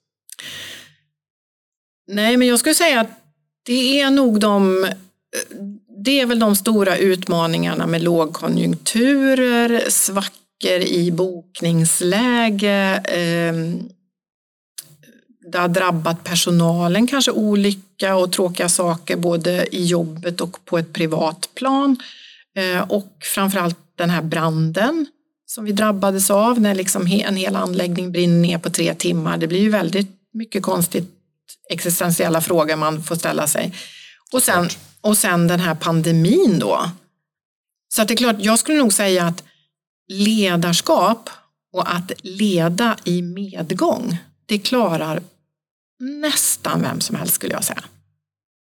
[2.08, 3.10] Nej, men jag skulle säga att
[3.66, 4.88] det är nog de
[6.04, 13.02] det är väl de stora utmaningarna med lågkonjunkturer, svackor i bokningsläge.
[13.06, 13.90] Ehm,
[15.52, 20.94] det har drabbat personalen, kanske olycka och tråkiga saker både i jobbet och på ett
[20.94, 21.98] privat plan.
[22.58, 25.06] Eh, och framförallt den här branden
[25.46, 29.38] som vi drabbades av när liksom en hel anläggning brinner ner på tre timmar.
[29.38, 31.10] Det blir ju väldigt mycket konstigt
[31.70, 33.74] existentiella frågor man får ställa sig.
[34.32, 34.70] Och sen,
[35.04, 36.92] och sen den här pandemin då.
[37.94, 39.44] Så att det är klart, jag skulle nog säga att
[40.08, 41.30] ledarskap
[41.74, 45.24] och att leda i medgång, det klarar
[46.00, 47.84] nästan vem som helst skulle jag säga.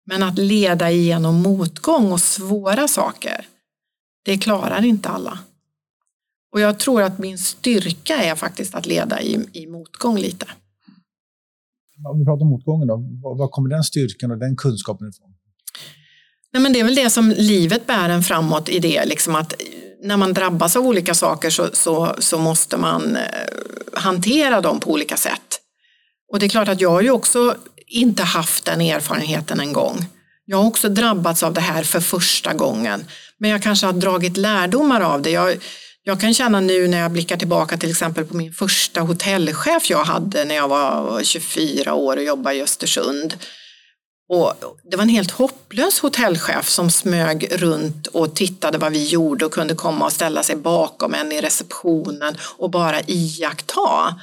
[0.05, 3.47] Men att leda igenom motgång och svåra saker,
[4.25, 5.39] det klarar inte alla.
[6.51, 10.47] Och jag tror att min styrka är faktiskt att leda i, i motgång lite
[12.03, 12.95] om vi pratar om motgången då,
[13.35, 15.34] var kommer den styrkan och den kunskapen ifrån?
[16.55, 19.53] Nej, men det är väl det som livet bär en framåt i det, liksom att
[20.03, 23.23] när man drabbas av olika saker så, så, så måste man eh,
[23.93, 25.59] hantera dem på olika sätt.
[26.31, 27.55] Och det är klart att jag har ju också
[27.87, 30.05] inte haft den erfarenheten en gång.
[30.45, 33.05] Jag har också drabbats av det här för första gången.
[33.37, 35.31] Men jag kanske har dragit lärdomar av det.
[35.31, 35.57] Jag,
[36.03, 40.03] Jag kan känna nu när jag blickar tillbaka till exempel på min första hotellchef jag
[40.03, 43.37] hade när jag var 24 år och jobbade i Östersund.
[44.29, 44.53] Och
[44.83, 49.53] det var en helt hopplös hotellchef som smög runt och tittade vad vi gjorde och
[49.53, 54.15] kunde komma och ställa sig bakom en i receptionen och bara iaktta.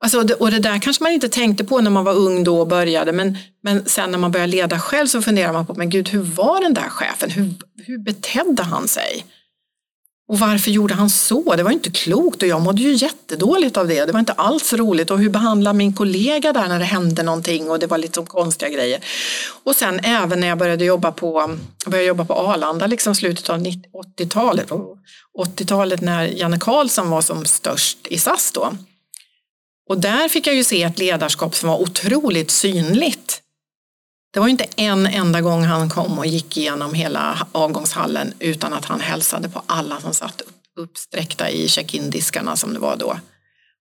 [0.00, 2.66] Alltså, och det där kanske man inte tänkte på när man var ung då och
[2.66, 6.08] började men, men sen när man började leda själv så funderar man på, men gud
[6.08, 7.30] hur var den där chefen?
[7.30, 7.54] Hur,
[7.86, 9.24] hur betedde han sig?
[10.28, 11.56] Och varför gjorde han så?
[11.56, 14.04] Det var inte klokt och jag mådde ju jättedåligt av det.
[14.04, 15.10] Det var inte alls roligt.
[15.10, 18.70] Och hur behandlade min kollega där när det hände någonting och det var lite konstiga
[18.70, 19.00] grejer.
[19.64, 21.56] Och sen även när jag började jobba på,
[21.86, 24.70] började jobba på Arlanda, liksom slutet av 80-talet.
[25.38, 28.72] 80-talet när Janne Karlsson var som störst i SAS då.
[29.88, 33.42] Och där fick jag ju se ett ledarskap som var otroligt synligt.
[34.38, 38.84] Det var inte en enda gång han kom och gick igenom hela avgångshallen utan att
[38.84, 40.42] han hälsade på alla som satt
[40.76, 43.18] uppsträckta i check-in-diskarna som det var då.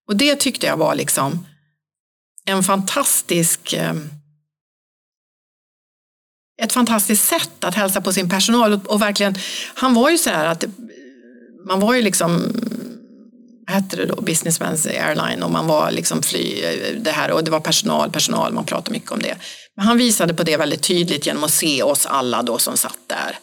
[0.08, 1.46] Och det tyckte jag var liksom
[2.46, 4.10] en fantastisk ehm,
[6.62, 9.36] ett fantastiskt sätt att hälsa på sin personal och verkligen,
[9.74, 10.64] han var ju så här att
[11.68, 12.54] man var ju liksom
[13.68, 17.52] hette det då, businessmans Airline och man var liksom fly, eh, det här och det
[17.52, 19.36] var personal, personal, man pratade mycket om det.
[19.76, 23.00] Men han visade på det väldigt tydligt genom att se oss alla då som satt
[23.08, 23.40] där.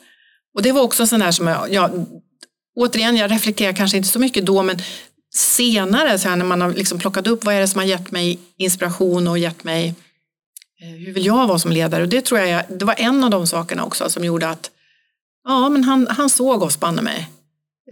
[0.54, 2.06] Och det var också sån där som jag, jag
[2.76, 4.78] återigen, jag reflekterar kanske inte så mycket då, men
[5.34, 8.10] senare så här, när man har liksom plockat upp vad är det som har gett
[8.10, 9.94] mig inspiration och gett mig
[10.82, 12.02] eh, hur vill jag vara som ledare?
[12.02, 14.70] Och det tror jag, det var en av de sakerna också som gjorde att
[15.44, 17.30] ja, men han, han såg oss banne mig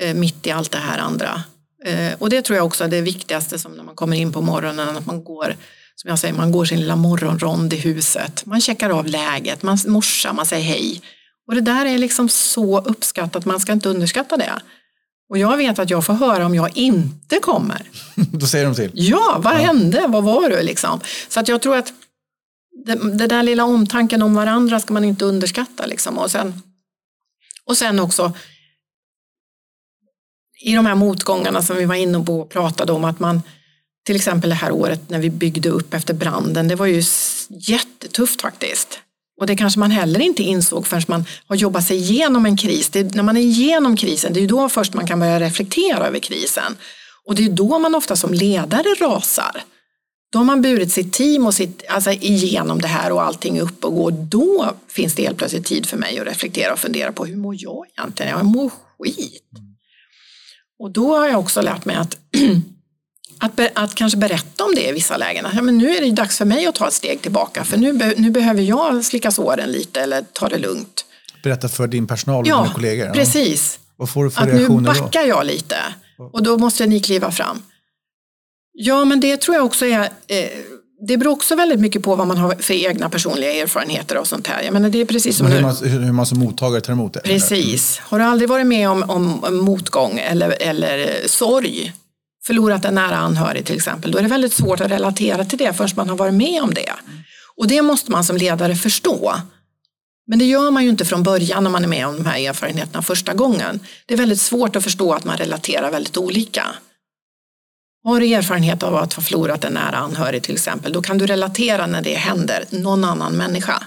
[0.00, 1.42] eh, mitt i allt det här andra.
[1.84, 4.40] Eh, och det tror jag också är det viktigaste som när man kommer in på
[4.40, 5.56] morgonen, att man går
[5.96, 8.46] som jag säger, man går sin lilla morgonrond i huset.
[8.46, 11.02] Man checkar av läget, man morsar, man säger hej.
[11.48, 14.52] Och det där är liksom så uppskattat, man ska inte underskatta det.
[15.30, 17.82] Och jag vet att jag får höra om jag inte kommer.
[18.14, 18.90] Då säger de till?
[18.94, 19.58] Ja, vad ja.
[19.58, 20.04] hände?
[20.08, 20.62] Vad var du?
[20.62, 21.00] Liksom.
[21.28, 21.92] Så att jag tror att
[22.86, 25.86] det, det, där lilla omtanken om varandra ska man inte underskatta.
[25.86, 26.18] Liksom.
[26.18, 26.62] Och, sen,
[27.64, 28.32] och sen också
[30.62, 33.42] i de här motgångarna som vi var inne på och pratade om att man
[34.06, 37.02] till exempel det här året när vi byggde upp efter branden, det var ju
[37.50, 38.98] jättetufft faktiskt.
[39.40, 42.88] Och det kanske man heller inte insåg förrän man har jobbat sig igenom en kris.
[42.88, 45.40] Det är, när man är igenom krisen, det är ju då först man kan börja
[45.40, 46.76] reflektera över krisen.
[47.24, 49.62] Och det är då man ofta som ledare rasar.
[50.32, 53.84] Då har man burit sitt team och sitt, alltså igenom det här och allting upp
[53.84, 54.10] och går.
[54.10, 57.54] Då finns det helt plötsligt tid för mig att reflektera och fundera på hur mår
[57.58, 58.30] jag egentligen?
[58.38, 59.42] Jag mår skit.
[60.82, 62.16] Och då har jag också lärt mig att,
[63.38, 65.46] att, att kanske berätta om det i vissa lägen.
[65.54, 67.92] Ja, men nu är det dags för mig att ta ett steg tillbaka för nu,
[67.92, 71.04] be, nu behöver jag slicka såren lite eller ta det lugnt.
[71.42, 73.06] Berätta för din personal och ja, dina kollegor?
[73.06, 73.78] Ja, precis.
[73.96, 75.28] Vad får du för att reaktioner nu backar då?
[75.28, 75.76] jag lite
[76.32, 77.62] och då måste ni kliva fram.
[78.72, 80.48] Ja, men det tror jag också är eh,
[81.06, 84.46] det beror också väldigt mycket på vad man har för egna personliga erfarenheter och sånt
[84.46, 84.62] här.
[84.62, 87.20] Jag menar, det är precis som hur, man, hur man som mottagare tar emot det.
[87.20, 87.98] Precis.
[87.98, 91.92] Har du aldrig varit med om, om motgång eller, eller sorg,
[92.46, 95.72] förlorat en nära anhörig till exempel, då är det väldigt svårt att relatera till det
[95.72, 96.92] förrän man har varit med om det.
[97.56, 99.34] Och det måste man som ledare förstå.
[100.26, 102.48] Men det gör man ju inte från början när man är med om de här
[102.48, 103.80] erfarenheterna första gången.
[104.06, 106.66] Det är väldigt svårt att förstå att man relaterar väldigt olika.
[108.04, 111.26] Har du erfarenhet av att ha förlorat en nära anhörig till exempel, då kan du
[111.26, 113.82] relatera när det händer någon annan människa.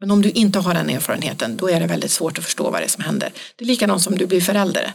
[0.00, 2.80] Men om du inte har den erfarenheten, då är det väldigt svårt att förstå vad
[2.80, 3.30] det är som händer.
[3.56, 4.92] Det är likadant som du blir förälder.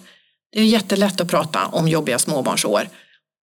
[0.52, 2.90] Det är jättelätt att prata om jobbiga småbarnsår.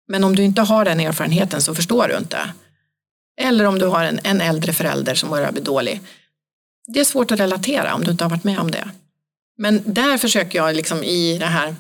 [0.09, 2.39] Men om du inte har den erfarenheten så förstår du inte.
[3.41, 6.01] Eller om du har en, en äldre förälder som börjar bli dålig.
[6.87, 8.91] Det är svårt att relatera om du inte har varit med om det.
[9.59, 11.77] Men där försöker jag liksom i det här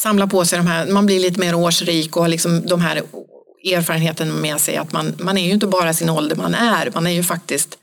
[0.00, 3.02] samla på sig de här, man blir lite mer årsrik och har liksom de här
[3.64, 7.06] erfarenheten med sig att man, man är ju inte bara sin ålder man är, man
[7.06, 7.78] är ju faktiskt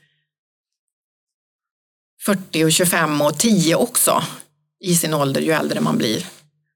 [2.24, 4.22] 40 och 25 och 10 också
[4.80, 6.26] i sin ålder ju äldre man blir.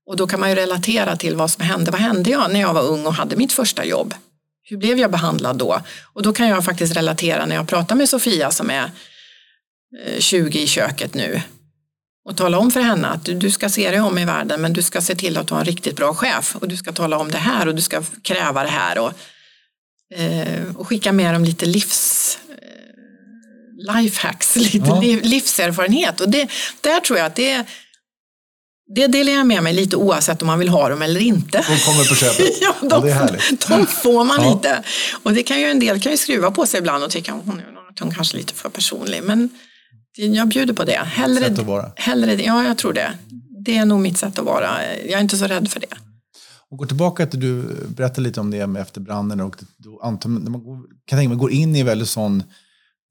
[0.06, 1.90] Och då kan man ju relatera till vad som hände.
[1.90, 4.14] Vad hände jag när jag var ung och hade mitt första jobb?
[4.62, 5.80] Hur blev jag behandlad då?
[6.12, 8.90] Och då kan jag faktiskt relatera när jag pratar med Sofia som är
[10.06, 11.42] eh, 20 i köket nu
[12.24, 14.72] och tala om för henne att du, du ska se dig om i världen men
[14.72, 17.30] du ska se till att har en riktigt bra chef och du ska tala om
[17.30, 19.12] det här och du ska kräva det här och,
[20.20, 25.00] eh, och skicka med dem lite livs eh, lifehacks, lite ja.
[25.22, 26.50] livserfarenhet och det,
[26.80, 27.66] där tror jag att det
[28.94, 31.64] det delar jag med mig lite oavsett om man vill ha dem eller inte.
[31.68, 32.50] De kommer på köpet.
[32.60, 33.68] ja, de, ja, det är härligt.
[33.68, 34.52] de får man ja.
[34.52, 34.82] inte.
[35.22, 37.40] Och det kan ju en del kan ju skruva på sig ibland och tycka att
[37.46, 37.58] hon
[38.10, 39.22] är kanske lite för personlig.
[39.22, 39.48] Men
[40.16, 40.98] jag bjuder på det.
[41.04, 41.92] Hellre, Sätt att vara.
[41.96, 43.12] hellre, ja, jag tror det.
[43.64, 44.68] det är nog mitt sätt att vara.
[45.08, 45.96] Jag är inte så rädd för det.
[46.70, 50.28] Och gå tillbaka till, du berättade lite om det med efter branden och då antar,
[50.28, 52.42] man går, kan tänka mig går in i väldigt sån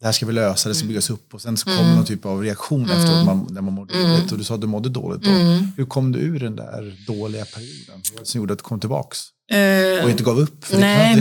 [0.02, 1.95] det här ska vi lösa, det ska byggas upp och sen så kommer mm.
[1.95, 2.97] någon typ av reaktion mm.
[2.97, 4.06] efteråt man, när man mår dåligt.
[4.06, 4.28] Mm.
[4.32, 5.30] Och du sa att du mådde dåligt då.
[5.30, 5.72] Mm.
[5.78, 8.02] Hur kom du ur den där dåliga perioden?
[8.18, 9.20] Vad som gjorde att du kom tillbaks?
[9.54, 10.66] Uh, och inte gav upp?
[10.66, 11.16] För nej.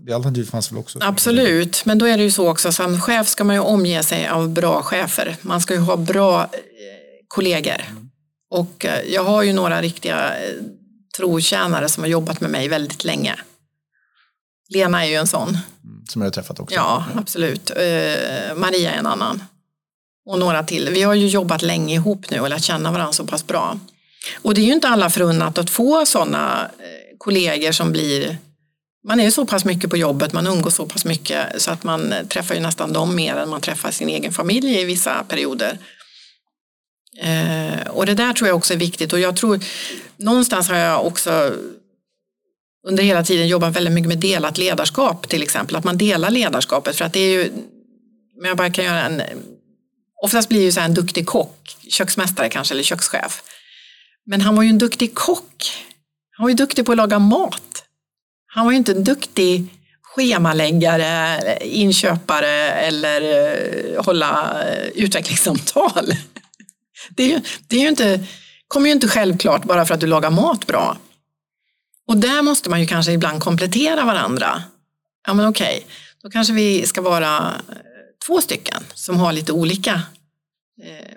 [0.00, 0.98] det, alternativ fanns väl också?
[1.02, 4.28] Absolut, men då är det ju så också, som chef ska man ju omge sig
[4.28, 5.36] av bra chefer.
[5.42, 6.48] Man ska ju ha bra eh,
[7.28, 7.84] kollegor.
[7.90, 8.10] Mm.
[8.50, 10.54] Och eh, jag har ju några riktiga eh,
[11.16, 13.36] trotjänare som har jobbat med mig väldigt länge.
[14.68, 15.48] Lena är ju en sån.
[15.48, 16.74] Mm, som jag har träffat också.
[16.74, 17.70] Ja, absolut.
[18.56, 19.42] Maria är en annan.
[20.26, 20.88] Och några till.
[20.92, 23.78] Vi har ju jobbat länge ihop nu och lärt känna varandra så pass bra.
[24.42, 26.70] Och det är ju inte alla förunnat att få sådana
[27.22, 28.38] kollegor som blir
[29.04, 31.84] man är ju så pass mycket på jobbet, man umgås så pass mycket så att
[31.84, 35.78] man träffar ju nästan dem mer än man träffar sin egen familj i vissa perioder.
[37.20, 39.60] Eh, och det där tror jag också är viktigt och jag tror
[40.16, 41.54] någonstans har jag också
[42.86, 46.96] under hela tiden jobbat väldigt mycket med delat ledarskap till exempel, att man delar ledarskapet
[46.96, 47.52] för att det är ju,
[48.40, 49.22] men jag bara kan göra en,
[50.22, 53.42] oftast blir ju så en duktig kock, köksmästare kanske eller kökschef.
[54.26, 55.72] Men han var ju en duktig kock.
[56.42, 57.84] Han var ju duktig på att laga mat.
[58.46, 59.66] Han var ju inte en duktig
[60.02, 66.14] schemaläggare, inköpare eller eh, hålla eh, utvecklingssamtal.
[67.16, 68.26] Det, det är ju inte,
[68.68, 70.96] kommer ju inte självklart bara för att du lagar mat bra.
[72.08, 74.62] Och där måste man ju kanske ibland komplettera varandra.
[75.26, 75.90] Ja men okej, okay,
[76.22, 77.36] då kanske vi ska vara
[77.68, 77.76] eh,
[78.26, 80.02] två stycken som har lite olika
[80.82, 81.16] eh,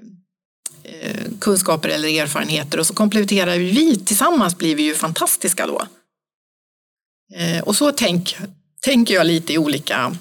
[1.40, 5.88] kunskaper eller erfarenheter och så kompletterar vi tillsammans blir vi ju fantastiska då.
[7.36, 8.38] Eh, och så tänk,
[8.82, 10.16] tänker jag lite i olika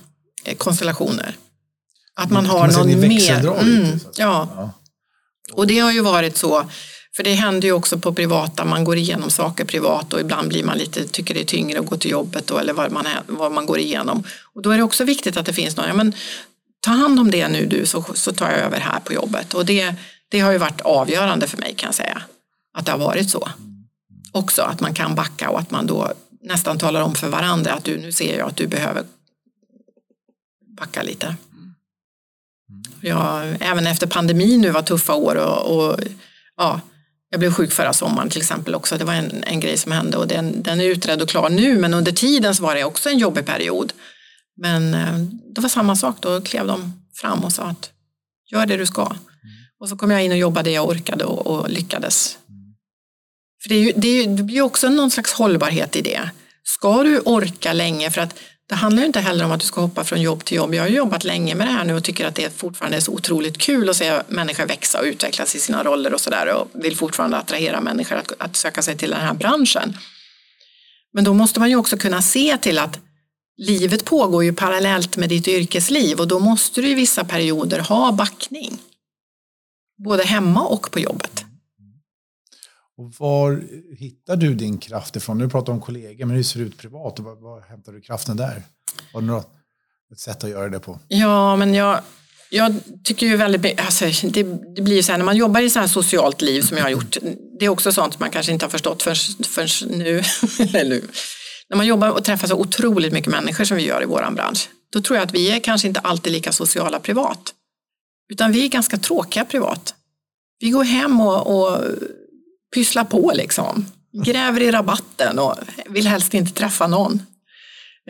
[0.44, 1.36] eh, konstellationer.
[2.14, 3.60] Att man har man någon mer.
[3.60, 4.48] Mm, ja.
[4.56, 4.70] ja.
[5.52, 6.70] Och det har ju varit så,
[7.16, 10.64] för det händer ju också på privata, man går igenom saker privat och ibland blir
[10.64, 13.22] man lite, tycker det är tyngre att gå till jobbet då, eller vad man, är,
[13.26, 14.24] vad man går igenom.
[14.54, 16.14] Och då är det också viktigt att det finns någon, ja men
[16.80, 19.54] ta hand om det nu du så, så tar jag över här på jobbet.
[19.54, 19.94] Och det,
[20.35, 22.22] det har ju varit avgörande för mig kan jag säga,
[22.72, 23.49] att det har varit så.
[24.32, 26.12] Också att man kan backa och att man då
[26.43, 29.05] nästan talar om för varandra att du, nu ser jag att du behöver
[30.78, 31.37] backa lite.
[33.01, 36.01] Jag, även efter pandemin nu var tuffa år och, och,
[36.57, 36.80] ja,
[37.30, 38.99] jag blev sjuk förra sommaren till exempel också.
[38.99, 41.78] Det var en, en grej som hände och den, den är utredd och klar nu
[41.78, 43.93] men under tiden så var det också en jobbig period.
[44.57, 45.18] Men eh,
[45.55, 47.91] det var samma sak, då klev de fram och sa att
[48.51, 49.16] gör det du ska.
[49.85, 52.39] Och så kom jag in och jobbade det jag orkade och, och lyckades.
[53.62, 56.30] För det, är ju, det, är, det blir också någon slags hållbarhet i det.
[56.62, 60.05] Ska du orka länge för att det handlar inte heller om att du ska hoppa
[60.05, 60.74] från jobb till jobb.
[60.74, 63.12] Jag har jobbat länge med det här nu och tycker att det fortfarande är så
[63.12, 66.97] otroligt kul att se människor växa och utvecklas i sina roller och sådär och vill
[66.97, 69.97] fortfarande attrahera människor att, att söka sig till den här branschen.
[71.12, 72.99] Men då måste man ju också kunna se till att
[73.57, 78.12] livet pågår ju parallellt med ditt yrkesliv och då måste du i vissa perioder ha
[78.12, 78.78] backning.
[79.97, 81.45] Både hemma och på jobbet.
[82.97, 83.62] Och var
[83.99, 85.38] hittar du din kraft ifrån?
[85.38, 87.18] Nu pratar om kollegor, men hur ser det ut privat?
[87.18, 88.62] Och var, var hämtar du kraften där?
[89.12, 89.49] Har du något
[90.12, 90.99] ett sätt att göra det på?
[91.09, 92.01] Ja, men jag,
[92.51, 92.74] jag
[93.05, 94.42] tycker ju väldigt alltså, det,
[94.76, 96.84] det blir ju så här när man jobbar i så här socialt liv som jag
[96.84, 97.16] har gjort.
[97.59, 100.22] Det är också sånt man kanske inte har förstått förrän, förrän nu.
[100.72, 101.03] nu.
[101.68, 104.68] När man jobbar och träffar så otroligt mycket människor som vi gör i vår bransch.
[104.92, 107.55] Då tror jag att vi är kanske inte alltid lika sociala privat.
[108.33, 109.95] Utan vi är ganska tråkiga privat.
[110.61, 111.81] Vi går hem och, och
[112.75, 113.87] pysslar på liksom.
[114.25, 115.55] Gräver i rabatten och
[115.89, 117.22] vill helst inte träffa någon.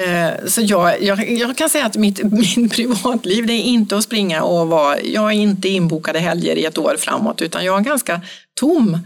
[0.01, 2.23] Eh, så jag, jag, jag, kan säga att mitt,
[2.57, 6.65] mitt privatliv det är inte att springa och vara, jag är inte inbokade helger i
[6.65, 8.21] ett år framåt utan jag har en ganska
[8.61, 8.99] tom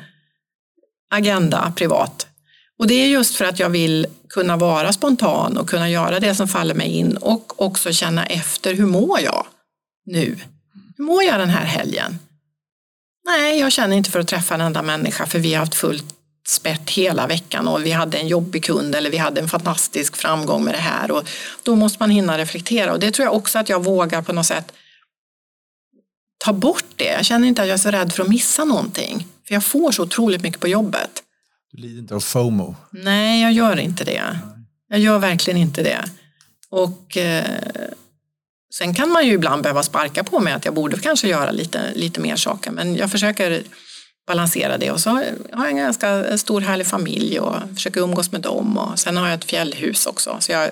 [1.11, 2.27] agenda privat.
[2.79, 6.35] Och det är just för att jag vill kunna vara spontan och kunna göra det
[6.35, 9.47] som faller mig in och också känna efter hur mår jag
[10.07, 10.37] nu?
[10.99, 12.19] Hur mår jag den här helgen?
[13.27, 16.15] Nej, jag känner inte för att träffa en enda människa för vi har haft fullt
[16.49, 20.65] spätt hela veckan och vi hade en jobbig kund eller vi hade en fantastisk framgång
[20.65, 21.29] med det här och
[21.63, 24.47] då måste man hinna reflektera och det tror jag också att jag vågar på något
[24.47, 24.73] sätt
[26.39, 27.05] ta bort det.
[27.13, 29.93] Jag känner inte att jag är så rädd för att missa någonting för jag får
[29.93, 31.23] så otroligt mycket på jobbet.
[31.73, 32.77] Du lider inte av FOMO?
[32.91, 34.39] Nej, jag gör inte det.
[34.89, 36.05] Jag gör verkligen inte det.
[36.71, 37.61] Och eh,
[38.75, 41.93] Sen kan man ju ibland behöva sparka på mig att jag borde kanske göra lite,
[41.95, 43.63] lite mer saker men jag försöker
[44.27, 48.41] balansera det och så har jag en ganska stor härlig familj och försöker umgås med
[48.41, 50.71] dem och sen har jag ett fjällhus också så jag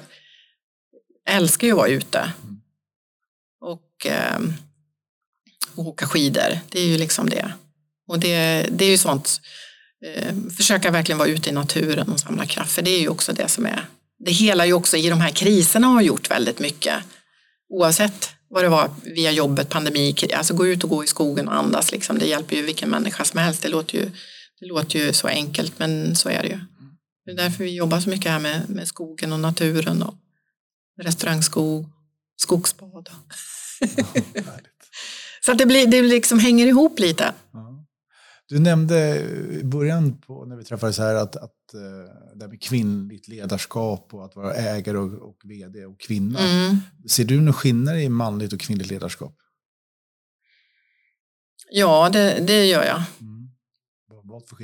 [1.28, 2.32] älskar ju att vara ute
[3.60, 4.40] och, eh,
[5.74, 6.58] och åka skidor.
[6.68, 7.52] Det är ju liksom det.
[8.08, 9.40] Och det, det är ju sånt,
[10.06, 13.32] eh, försöka verkligen vara ute i naturen och samla kraft, för det är ju också
[13.32, 13.86] det som är,
[14.18, 16.94] det hela ju också i de här kriserna har gjort väldigt mycket.
[17.68, 21.54] Oavsett vad det var via jobbet, pandemi, alltså gå ut och gå i skogen och
[21.54, 22.18] andas, liksom.
[22.18, 23.62] det hjälper ju vilken människa som helst.
[23.62, 24.10] Det låter ju,
[24.60, 26.58] det låter ju så enkelt, men så är det ju.
[27.24, 30.14] Det är därför vi jobbar så mycket här med, med skogen och naturen och
[31.02, 31.86] restaurangskog,
[32.36, 33.08] skogsbad.
[35.44, 37.32] så att det, blir, det liksom hänger ihop lite.
[37.52, 37.65] Ja.
[38.48, 39.20] Du nämnde
[39.60, 41.80] i början på, när vi träffades här att, att uh,
[42.34, 46.38] det här med kvinnligt ledarskap och att vara ägare och, och vd och kvinna.
[46.38, 46.76] Mm.
[47.08, 49.36] Ser du någon skillnad i manligt och kvinnligt ledarskap?
[51.70, 53.02] Ja, det, det gör jag.
[53.20, 53.36] Mm.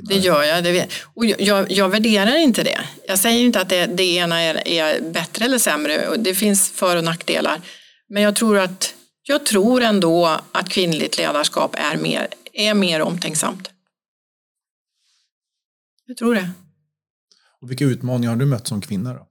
[0.02, 0.64] Det gör jag.
[0.64, 2.80] Det och jag, jag, värderar inte det.
[3.08, 6.16] Jag säger inte att det, det ena är, är bättre eller sämre.
[6.16, 7.60] Det finns för och nackdelar.
[8.08, 13.71] Men jag tror, att, jag tror ändå att kvinnligt ledarskap är mer, är mer omtänksamt.
[16.06, 16.50] Jag tror det.
[17.60, 19.14] Och vilka utmaningar har du mött som kvinna?
[19.14, 19.28] Då?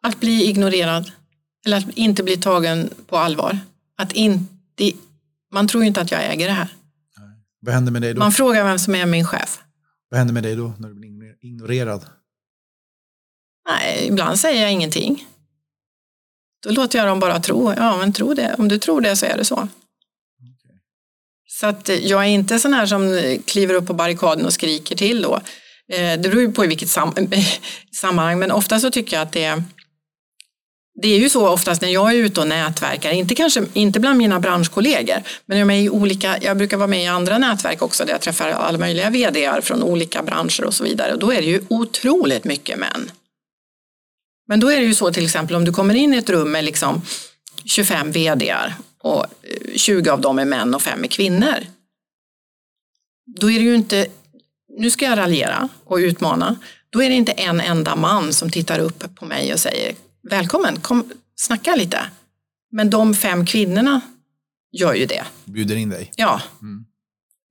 [0.00, 1.12] Att bli ignorerad.
[1.66, 3.58] Eller att inte bli tagen på allvar.
[3.96, 4.92] Att inte,
[5.52, 6.68] man tror ju inte att jag äger det här.
[7.60, 8.18] Vad händer med dig då?
[8.18, 9.62] Man frågar vem som är min chef.
[10.08, 12.06] Vad händer med dig då när du blir ignorerad?
[13.68, 15.26] Nej, ibland säger jag ingenting.
[16.62, 17.72] Då låter jag dem bara tro.
[17.72, 18.54] Ja, men tro det.
[18.58, 19.68] Om du tror det så är det så.
[21.60, 24.96] Så att jag är inte sån här som eh, kliver upp på barrikaden och skriker
[24.96, 25.34] till då.
[25.92, 27.14] Eh, det beror ju på i vilket sam
[28.00, 29.62] sammanhang, men ofta så tycker jag att det är
[31.02, 34.18] det är ju så oftast när jag är ute och nätverkar, inte kanske inte bland
[34.18, 38.04] mina branschkollegor, men jag, är i olika, jag brukar vara med i andra nätverk också
[38.04, 41.40] där jag träffar alla möjliga vd från olika branscher och så vidare och då är
[41.42, 43.10] det ju otroligt mycket män.
[44.48, 46.52] Men då är det ju så till exempel om du kommer in i ett rum
[46.52, 47.02] med liksom
[47.64, 48.54] 25 vd
[48.98, 49.26] och
[49.76, 51.66] 20 av dem är män och 5 är kvinnor.
[53.40, 54.06] Då är det ju inte,
[54.78, 56.58] nu ska jag raljera och utmana,
[56.90, 59.94] då är det inte en enda man som tittar upp på mig och säger
[60.30, 62.00] välkommen, kom, snacka lite.
[62.70, 64.00] Men de fem kvinnorna
[64.72, 65.24] gör ju det.
[65.44, 66.12] Bjuder in dig?
[66.16, 66.42] Ja.
[66.62, 66.84] Mm.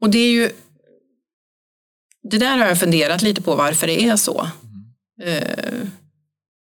[0.02, 0.52] Och det är ju,
[2.32, 4.50] det där har jag funderat lite på varför det är så.
[4.64, 5.44] Mm.
[5.44, 5.88] Uh,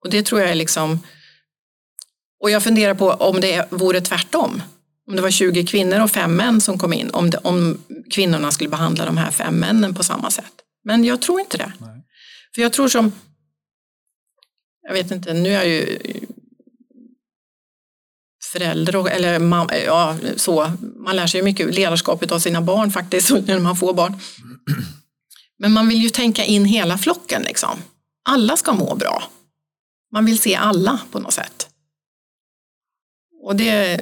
[0.04, 1.00] och det tror jag är liksom,
[2.44, 4.62] och jag funderar på om det vore tvärtom.
[5.08, 7.78] Om det var 20 kvinnor och fem män som kom in, om, det, om
[8.10, 10.52] kvinnorna skulle behandla de här fem männen på samma sätt.
[10.84, 11.72] Men jag tror inte det.
[11.78, 12.04] Nej.
[12.54, 13.12] För jag tror som
[14.82, 15.98] jag vet inte, nu är jag ju
[18.52, 23.58] förälder, eller man, ja, så, man lär sig mycket ledarskapet av sina barn faktiskt, när
[23.58, 24.16] man får barn.
[25.58, 27.78] Men man vill ju tänka in hela flocken liksom.
[28.28, 29.24] Alla ska må bra.
[30.12, 31.68] Man vill se alla på något sätt.
[33.44, 34.00] Och det...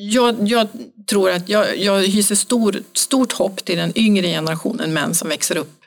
[0.00, 0.68] Jag, jag
[1.06, 5.56] tror att jag, jag hyser stor, stort hopp till den yngre generationen män som växer
[5.56, 5.78] upp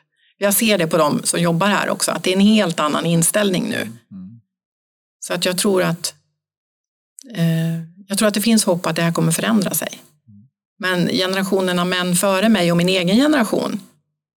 [0.42, 3.06] jag ser det på dem som jobbar här också, att det är en helt annan
[3.06, 3.82] inställning nu.
[3.82, 4.40] Mm.
[5.20, 6.14] Så att jag tror att
[7.36, 10.02] eh, jag tror att det finns hopp att det här kommer förändra sig.
[10.80, 13.80] Men generationerna män före mig och min egen generation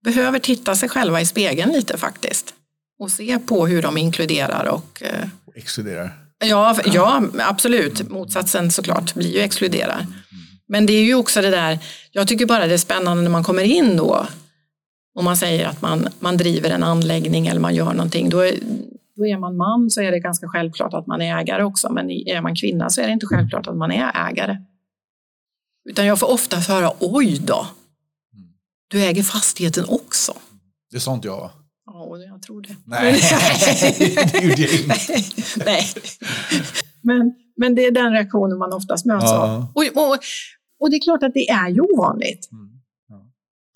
[0.04, 2.54] behöver titta sig själva i spegeln lite faktiskt.
[3.00, 6.23] Och se på hur de inkluderar och eh, exkluderar.
[6.44, 8.10] Ja, ja, absolut.
[8.10, 10.08] Motsatsen såklart blir ju exkluderar.
[10.68, 11.80] Men det är ju också det där,
[12.12, 14.28] jag tycker bara det är spännande när man kommer in då
[15.16, 18.54] om man säger att man, man driver en anläggning eller man gör någonting, då är,
[19.16, 21.94] då är man man så är det ganska självklart att man är ägare också.
[21.94, 24.58] Men är man kvinna så är det inte självklart att man är ägare.
[25.90, 27.68] Utan jag får ofta höra, oj då,
[28.88, 30.34] du äger fastigheten också.
[30.92, 31.50] Det sa inte jag
[31.86, 32.76] Ja, jag tror det.
[32.86, 33.14] Nej,
[34.32, 34.96] det gjorde jag inte.
[35.66, 35.88] Nej.
[37.02, 39.38] Men, men det är den reaktionen man oftast möts ja.
[39.38, 39.68] av.
[39.76, 40.18] Och, och,
[40.80, 42.50] och, det är klart att det är ju ovanligt.
[42.52, 42.70] Mm.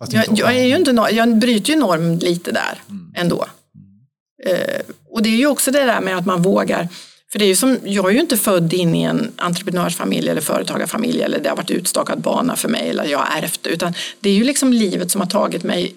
[0.10, 3.14] Jag, jag, är ju inte, jag bryter ju norm lite där mm.
[3.16, 3.46] ändå.
[3.76, 4.58] Mm.
[4.58, 6.88] Eh, och det är ju också det där med att man vågar.
[7.32, 10.42] För det är ju som, jag är ju inte född in i en entreprenörsfamilj eller
[10.42, 13.68] företagarfamilj eller det har varit utstakad bana för mig eller jag har ärvt.
[13.68, 15.96] Utan det är ju liksom livet som har tagit mig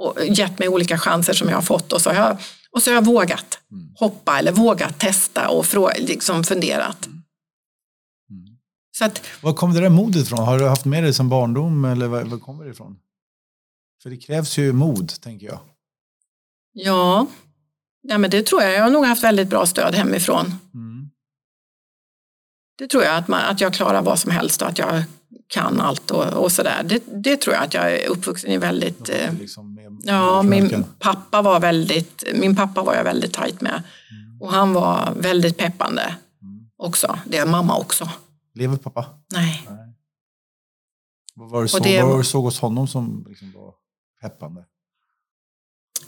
[0.00, 2.36] och gett mig olika chanser som jag har fått och så har jag,
[2.70, 3.94] och så har jag vågat mm.
[3.98, 7.06] hoppa eller vågat testa och frå, liksom funderat.
[7.06, 7.22] Mm.
[8.30, 8.58] mm.
[8.98, 10.38] Så att, var kom det där modet ifrån?
[10.38, 12.98] Har du haft med dig som barndom eller var, var kommer det ifrån?
[14.02, 15.60] För det krävs ju mod, tänker jag.
[16.72, 17.26] Ja,
[18.02, 18.72] ja men det tror jag.
[18.72, 20.54] Jag har nog haft väldigt bra stöd hemifrån.
[20.74, 21.10] Mm.
[22.80, 25.02] Det tror jag, att, man, att jag klarar vad som helst och att jag
[25.48, 26.82] kan allt och, och sådär.
[26.84, 29.08] Det, det tror jag att jag är uppvuxen i väldigt...
[29.08, 33.60] Eh, liksom med, med ja, min pappa var väldigt, min pappa var jag väldigt tajt
[33.60, 33.82] med.
[34.10, 34.40] Mm.
[34.40, 36.02] Och han var väldigt peppande
[36.42, 36.70] mm.
[36.76, 37.18] också.
[37.24, 38.08] Det är mamma också.
[38.54, 39.06] Lever pappa?
[39.32, 39.66] Nej.
[39.70, 39.94] Nej.
[41.34, 43.74] Vad var det, så, det vad var- var det såg hos honom som liksom var
[44.20, 44.64] peppande?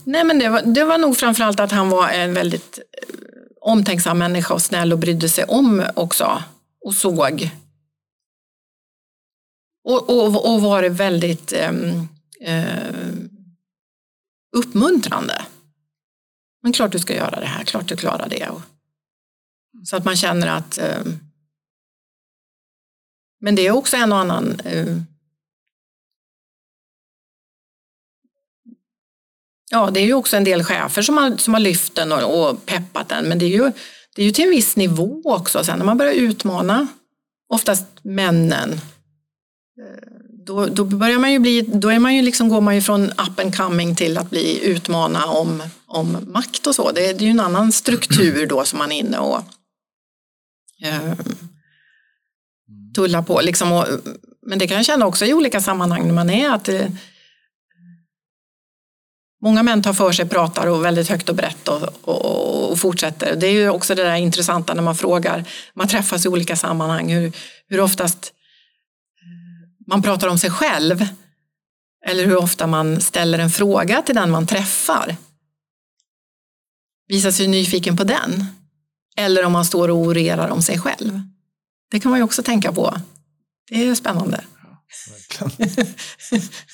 [0.04, 3.14] Nej, men det var, det var nog framförallt att han var en väldigt eh,
[3.60, 6.42] omtänksam människa och snäll och brydde sig om också.
[6.84, 7.50] Och såg.
[9.84, 12.08] Och, och, och var väldigt ehm,
[12.40, 12.94] eh,
[14.56, 15.46] uppmuntrande.
[16.62, 18.48] Men klart du ska göra det här, klart du klarar det.
[18.48, 18.62] Och,
[19.84, 21.04] så att man känner att eh,
[23.40, 24.96] men det är också en och annan eh,
[29.70, 32.50] Ja, det är ju också en del chefer som har, som har lyft den och,
[32.50, 33.72] och peppat den, men det är, ju,
[34.14, 35.64] det är ju till en viss nivå också.
[35.64, 36.86] Sen när man börjar utmana,
[37.48, 40.08] oftast männen, eh,
[40.46, 43.04] då, då börjar man ju bli, då är man ju liksom, går man ju från
[43.10, 46.90] up and coming till att bli utmana om, om makt och så.
[46.92, 49.38] Det, är- det är ju en annan struktur då som man är inne och
[50.84, 51.12] eh,
[52.94, 53.40] tullar på.
[53.40, 53.86] Liksom och,
[54.46, 56.86] men det kan jag känna också i olika sammanhang när man är att eh,
[59.42, 63.36] Många män tar för sig, pratar och väldigt högt och brett och, och, och fortsätter.
[63.36, 67.12] Det är ju också det där intressanta när man frågar, man träffas i olika sammanhang,
[67.12, 67.32] hur,
[67.68, 68.32] hur oftast
[69.86, 71.06] man pratar om sig själv
[72.06, 75.16] eller hur ofta man ställer en fråga till den man träffar.
[77.08, 78.46] Visar sig nyfiken på den.
[79.16, 81.20] Eller om man står och orerar om sig själv.
[81.90, 83.00] Det kan man ju också tänka på.
[83.70, 84.44] Det är spännande.
[85.10, 85.86] Verkligen.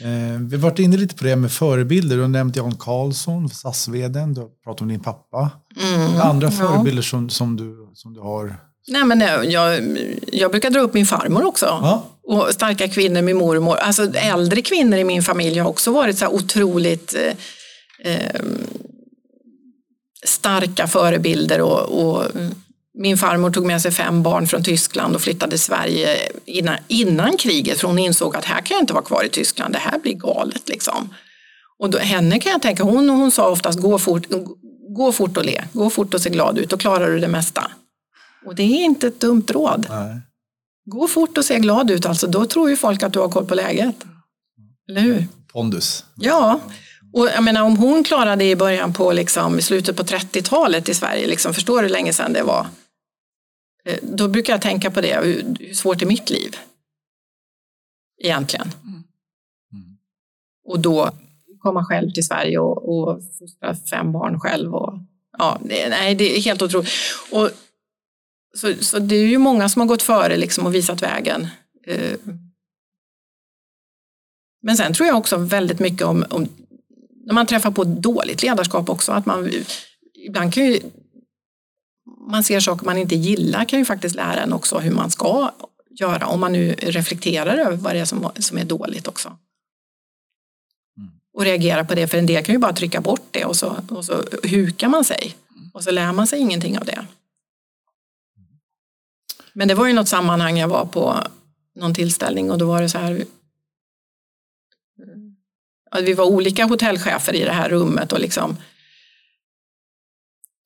[0.00, 2.16] eh, vi har varit inne lite på det med förebilder.
[2.16, 4.34] Du har nämnt Jan Karlsson, SAS-vdn.
[4.34, 5.50] Du har pratat om din pappa.
[5.82, 6.50] Mm, Andra ja.
[6.50, 8.56] förebilder som, som, du, som du har?
[8.88, 9.98] Nej, men eh, jag,
[10.32, 11.66] jag brukar dra upp min farmor också.
[11.66, 12.04] Ja.
[12.22, 13.76] Och starka kvinnor, min mormor.
[13.76, 18.40] Alltså äldre kvinnor i min familj har också varit så otroligt eh, eh,
[20.24, 21.60] starka förebilder.
[21.60, 22.24] Och, och
[23.00, 27.36] min farmor tog med sig fem barn från Tyskland och flyttade till Sverige innan, innan
[27.36, 27.80] kriget.
[27.80, 30.14] För hon insåg att här kan jag inte vara kvar i Tyskland, det här blir
[30.14, 30.68] galet.
[30.68, 31.14] Liksom.
[31.78, 34.26] Och då, henne kan jag tänka, hon, hon sa oftast gå fort,
[34.96, 37.70] gå fort och le, gå fort och se glad ut, då klarar du det mesta.
[38.46, 39.86] Och det är inte ett dumt råd.
[39.90, 40.20] Nej.
[40.84, 43.46] Gå fort och se glad ut, alltså, då tror ju folk att du har koll
[43.46, 43.96] på läget.
[44.88, 45.26] Eller hur?
[45.52, 46.04] Pondus.
[46.16, 46.60] Ja,
[47.12, 50.88] och jag menar om hon klarade det i början på, liksom, i slutet på 30-talet
[50.88, 52.66] i Sverige, liksom, förstår du hur länge sedan det var?
[53.84, 56.56] Eh, Då brukar jag tänka på det, hur, svårt är mitt liv?
[58.22, 58.68] Egentligen.
[60.64, 61.10] Och då
[61.58, 64.74] komma själv till Sverige och, och fostra fem barn själv.
[64.74, 64.98] Och,
[65.38, 66.90] ja, det, nej, det är helt otroligt.
[67.30, 67.50] Och,
[68.54, 71.46] så, så det är ju många som har gått före liksom och visat vägen.
[71.86, 72.18] Eh,
[74.62, 76.48] Men sen tror jag också väldigt mycket om, om
[77.26, 79.50] när man träffar på dåligt ledarskap också, att man
[80.26, 80.80] ibland kan ju
[82.30, 85.52] man ser saker man inte gillar kan ju faktiskt lära en också hur man ska
[85.90, 89.36] göra om man nu reflekterar över vad det är som, som är dåligt också.
[91.32, 93.76] Och reagera på det, för en del kan ju bara trycka bort det och så,
[93.90, 95.36] och så hukar man sig.
[95.72, 97.06] Och så lär man sig ingenting av det.
[99.52, 101.26] Men det var ju något sammanhang jag var på
[101.74, 103.24] någon tillställning och då var det så här
[105.90, 108.56] att vi var olika hotellchefer i det här rummet och liksom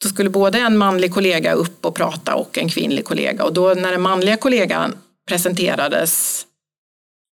[0.05, 3.75] då skulle både en manlig kollega upp och prata och en kvinnlig kollega och då
[3.75, 4.99] när den manliga kollegan
[5.29, 6.47] presenterades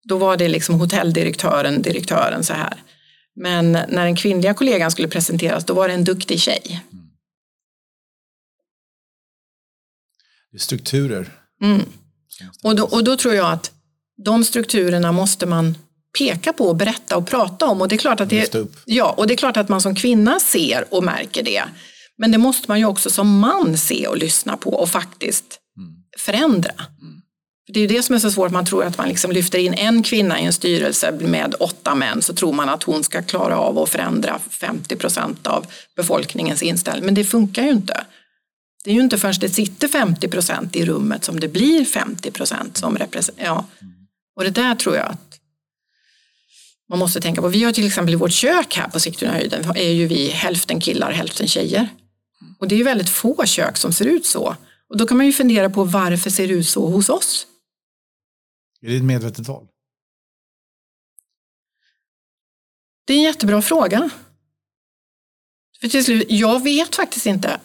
[0.04, 2.84] då var det liksom hotelldirektören, direktören så här.
[3.36, 6.82] Men när den kvinnliga kollegan skulle presenteras då var det en duktig tjej.
[10.52, 11.32] Det är strukturer.
[11.62, 11.86] Mm.
[12.64, 13.72] Och, då, och då tror jag att
[14.18, 15.78] de strukturerna måste man
[16.18, 17.82] peka på berätta och prata om.
[17.82, 20.40] Och det är klart att det, ja, och det är klart att man som kvinna
[20.40, 21.64] ser och märker det.
[22.18, 25.60] Men det måste man ju också som man se och lyssna på och faktiskt
[26.18, 26.74] förändra.
[27.66, 29.60] För Det är ju det som är så svårt, man tror att man liksom lyfter
[29.60, 33.24] in en kvinna i en styrelse med åtta män så tror man att hon ska
[33.24, 37.06] klara av att förändra 50 procent av befolkningens inställning.
[37.06, 38.06] Men det funkar ju inte.
[38.84, 42.32] Det är ju inte förrän det sitter 50 procent i rummet som det blir 50
[42.32, 43.48] procent som representerar.
[43.48, 43.66] Ja.
[44.36, 45.40] Och det där tror jag att
[46.90, 47.48] man måste tänka på.
[47.48, 51.12] Vi har till exempel i vårt kök här på Sigtunahöjden är ju vi hälften killar,
[51.12, 51.90] hälften tjejer.
[52.60, 54.56] Och det är ju väldigt få kök som ser ut så.
[54.90, 57.48] Och då kan man ju fundera på varför ser det ut så hos oss?
[58.82, 59.68] Är det ett medvetet val?
[63.06, 64.10] Det är en jättebra fråga.
[65.82, 67.60] För till slut, jag vet faktiskt inte.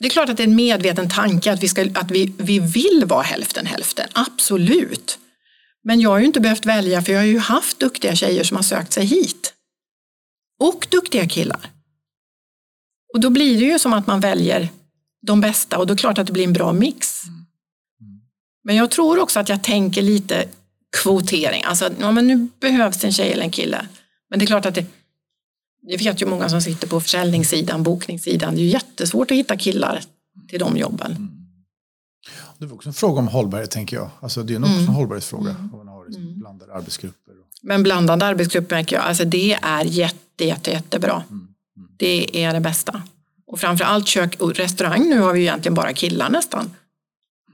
[0.00, 2.58] Det är klart att det är en medveten tanke att vi, ska, att vi, vi
[2.58, 5.18] vill vara hälften hälften, absolut.
[5.82, 8.56] Men jag har ju inte behövt välja för jag har ju haft duktiga tjejer som
[8.56, 9.54] har sökt sig hit.
[10.60, 11.70] Och duktiga killar.
[13.14, 14.68] Och då blir det ju som att man väljer
[15.26, 17.22] de bästa och då är det klart att det blir en bra mix.
[18.64, 20.48] Men jag tror också att jag tänker lite
[21.02, 21.62] kvotering.
[21.64, 23.86] Alltså, ja, men nu behövs det en tjej eller en kille.
[24.30, 24.86] Men det är klart att det,
[25.82, 28.54] jag vet ju många som sitter på försäljningssidan, bokningssidan.
[28.54, 30.02] Det är ju jättesvårt att hitta killar
[30.48, 31.12] till de jobben.
[31.12, 31.30] Mm.
[32.58, 34.10] Det är också en fråga om hållbarhet tänker jag.
[34.20, 34.88] Alltså, det är nog också mm.
[34.88, 35.50] en hållbarhetsfråga.
[35.50, 35.70] Mm.
[35.72, 36.38] Om man har liksom mm.
[36.38, 37.34] blandade arbetsgrupper.
[37.62, 41.22] Men blandade arbetsgrupper märker jag, alltså det är jätte, jätte, jättebra.
[41.30, 41.47] Mm.
[41.98, 43.02] Det är det bästa.
[43.46, 46.70] Och framförallt kök och restaurang, nu har vi ju egentligen bara killar nästan.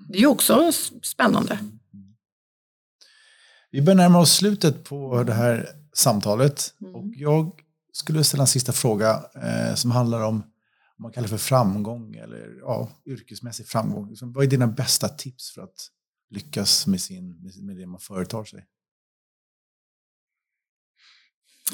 [0.09, 0.73] Det är ju också
[1.03, 1.59] spännande.
[3.71, 6.75] Vi börjar närma oss slutet på det här samtalet.
[6.81, 6.95] Mm.
[6.95, 7.53] Och jag
[7.93, 10.39] skulle ställa en sista fråga eh, som handlar om
[10.97, 14.09] vad man kallar för framgång eller ja, yrkesmässig framgång.
[14.09, 15.89] Liksom, vad är dina bästa tips för att
[16.31, 18.67] lyckas med, sin, med det man företar sig?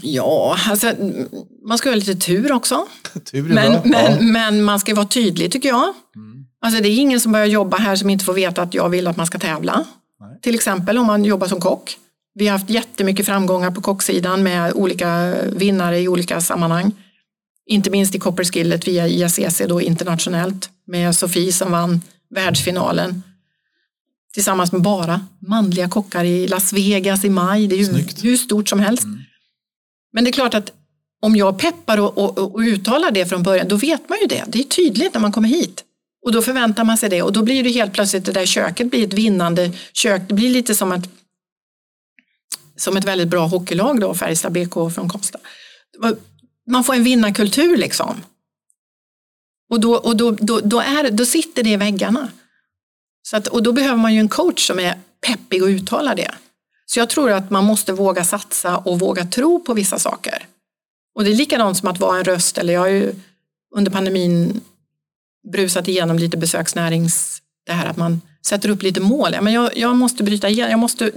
[0.02, 0.94] Ja, alltså,
[1.68, 2.86] man ska ha lite tur också.
[3.30, 3.82] tur men, bra.
[3.84, 4.20] Men, ja.
[4.20, 5.94] men man ska vara tydlig tycker jag.
[6.16, 6.44] Mm.
[6.60, 9.06] Alltså, det är ingen som börjar jobba här som inte får veta att jag vill
[9.06, 9.84] att man ska tävla.
[10.20, 10.40] Nej.
[10.42, 11.96] Till exempel om man jobbar som kock.
[12.34, 16.92] Vi har haft jättemycket framgångar på kocksidan med olika vinnare i olika sammanhang.
[17.66, 22.00] Inte minst i Copperskillet via IACC då internationellt med Sofie som vann
[22.34, 23.22] världsfinalen.
[24.34, 27.66] Tillsammans med bara manliga kockar i Las Vegas i maj.
[27.66, 29.04] Det är ju hur stort som helst.
[29.04, 29.20] Mm.
[30.12, 30.72] Men det är klart att
[31.22, 34.44] om jag peppar och, och, och, uttalar det från början, då vet man ju det.
[34.48, 35.84] Det är tydligt när man kommer hit.
[36.22, 38.90] Och då förväntar man sig det och då blir det helt plötsligt det där köket
[38.90, 40.22] blir ett vinnande kök.
[40.28, 41.10] Det blir lite som ett,
[42.76, 45.38] som ett väldigt bra hockeylag då, Färjestad BK från Kosta.
[46.70, 48.22] Man får en vinnarkultur liksom.
[49.70, 52.28] Och då, och då, då, då, är, då sitter det i väggarna.
[53.22, 56.34] Så att, och då behöver man ju en coach som är peppig och uttalar det.
[56.90, 60.46] Så jag tror att man måste våga satsa och våga tro på vissa saker.
[61.14, 63.14] Och det är likadant som att vara en röst, eller jag har ju
[63.74, 64.60] under pandemin
[65.52, 69.36] brusat igenom lite besöksnärings, det här att man sätter upp lite mål.
[69.42, 71.10] men jag, jag måste bryta igenom, jag måste,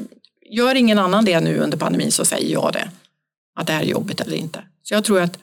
[0.52, 2.92] gör ingen annan det nu under pandemin så säger jag det.
[3.56, 4.64] Att det här är jobbigt eller inte.
[4.84, 5.40] Så jag tror att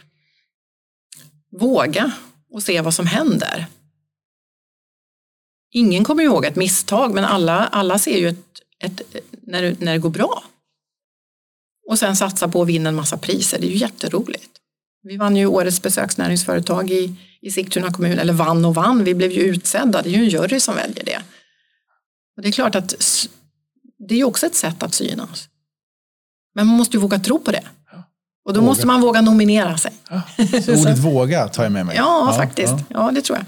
[1.61, 2.13] våga
[2.51, 3.67] och se vad som händer.
[5.71, 9.03] Ingen kommer ihåg ett misstag men alla, alla ser ju ett, ett,
[9.43, 10.45] när, det, när det går bra.
[11.89, 14.51] Och sen satsa på att vinna en massa priser, det är ju jätteroligt.
[15.03, 19.33] Vi vann ju årets besöksnäringsföretag i, i Sigtuna kommun, eller vann och vann, vi blev
[19.33, 21.23] ju utsedda, det är ju en jury som väljer det.
[22.37, 22.95] Och det är klart att
[24.09, 25.49] det är ju också ett sätt att synas.
[26.55, 27.65] Men man måste ju våga tro på det.
[28.45, 28.71] Och då våga.
[28.71, 29.93] måste man våga nominera sig.
[30.11, 30.23] Ja.
[30.65, 31.97] Så ordet våga tar jag med mig.
[31.97, 32.73] Ja, ja faktiskt.
[32.73, 32.85] Ja.
[32.89, 33.11] ja.
[33.11, 33.47] det tror jag.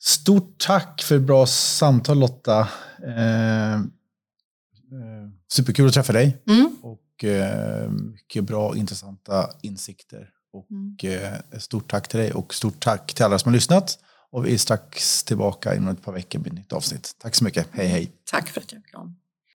[0.00, 2.60] Stort tack för ett bra samtal Lotta.
[3.06, 3.80] Eh,
[5.52, 6.42] superkul att träffa dig.
[6.46, 6.76] Mm.
[6.82, 10.30] Och eh, mycket bra intressanta insikter.
[10.52, 11.22] Och mm.
[11.52, 13.98] eh, stort tack till dig och stort tack till alla som har lyssnat.
[14.30, 17.16] Och vi är strax tillbaka inom ett par veckor med ett nytt avsnitt.
[17.18, 17.68] Tack så mycket.
[17.72, 18.12] Hej hej.
[18.30, 19.16] Tack för att jag kom.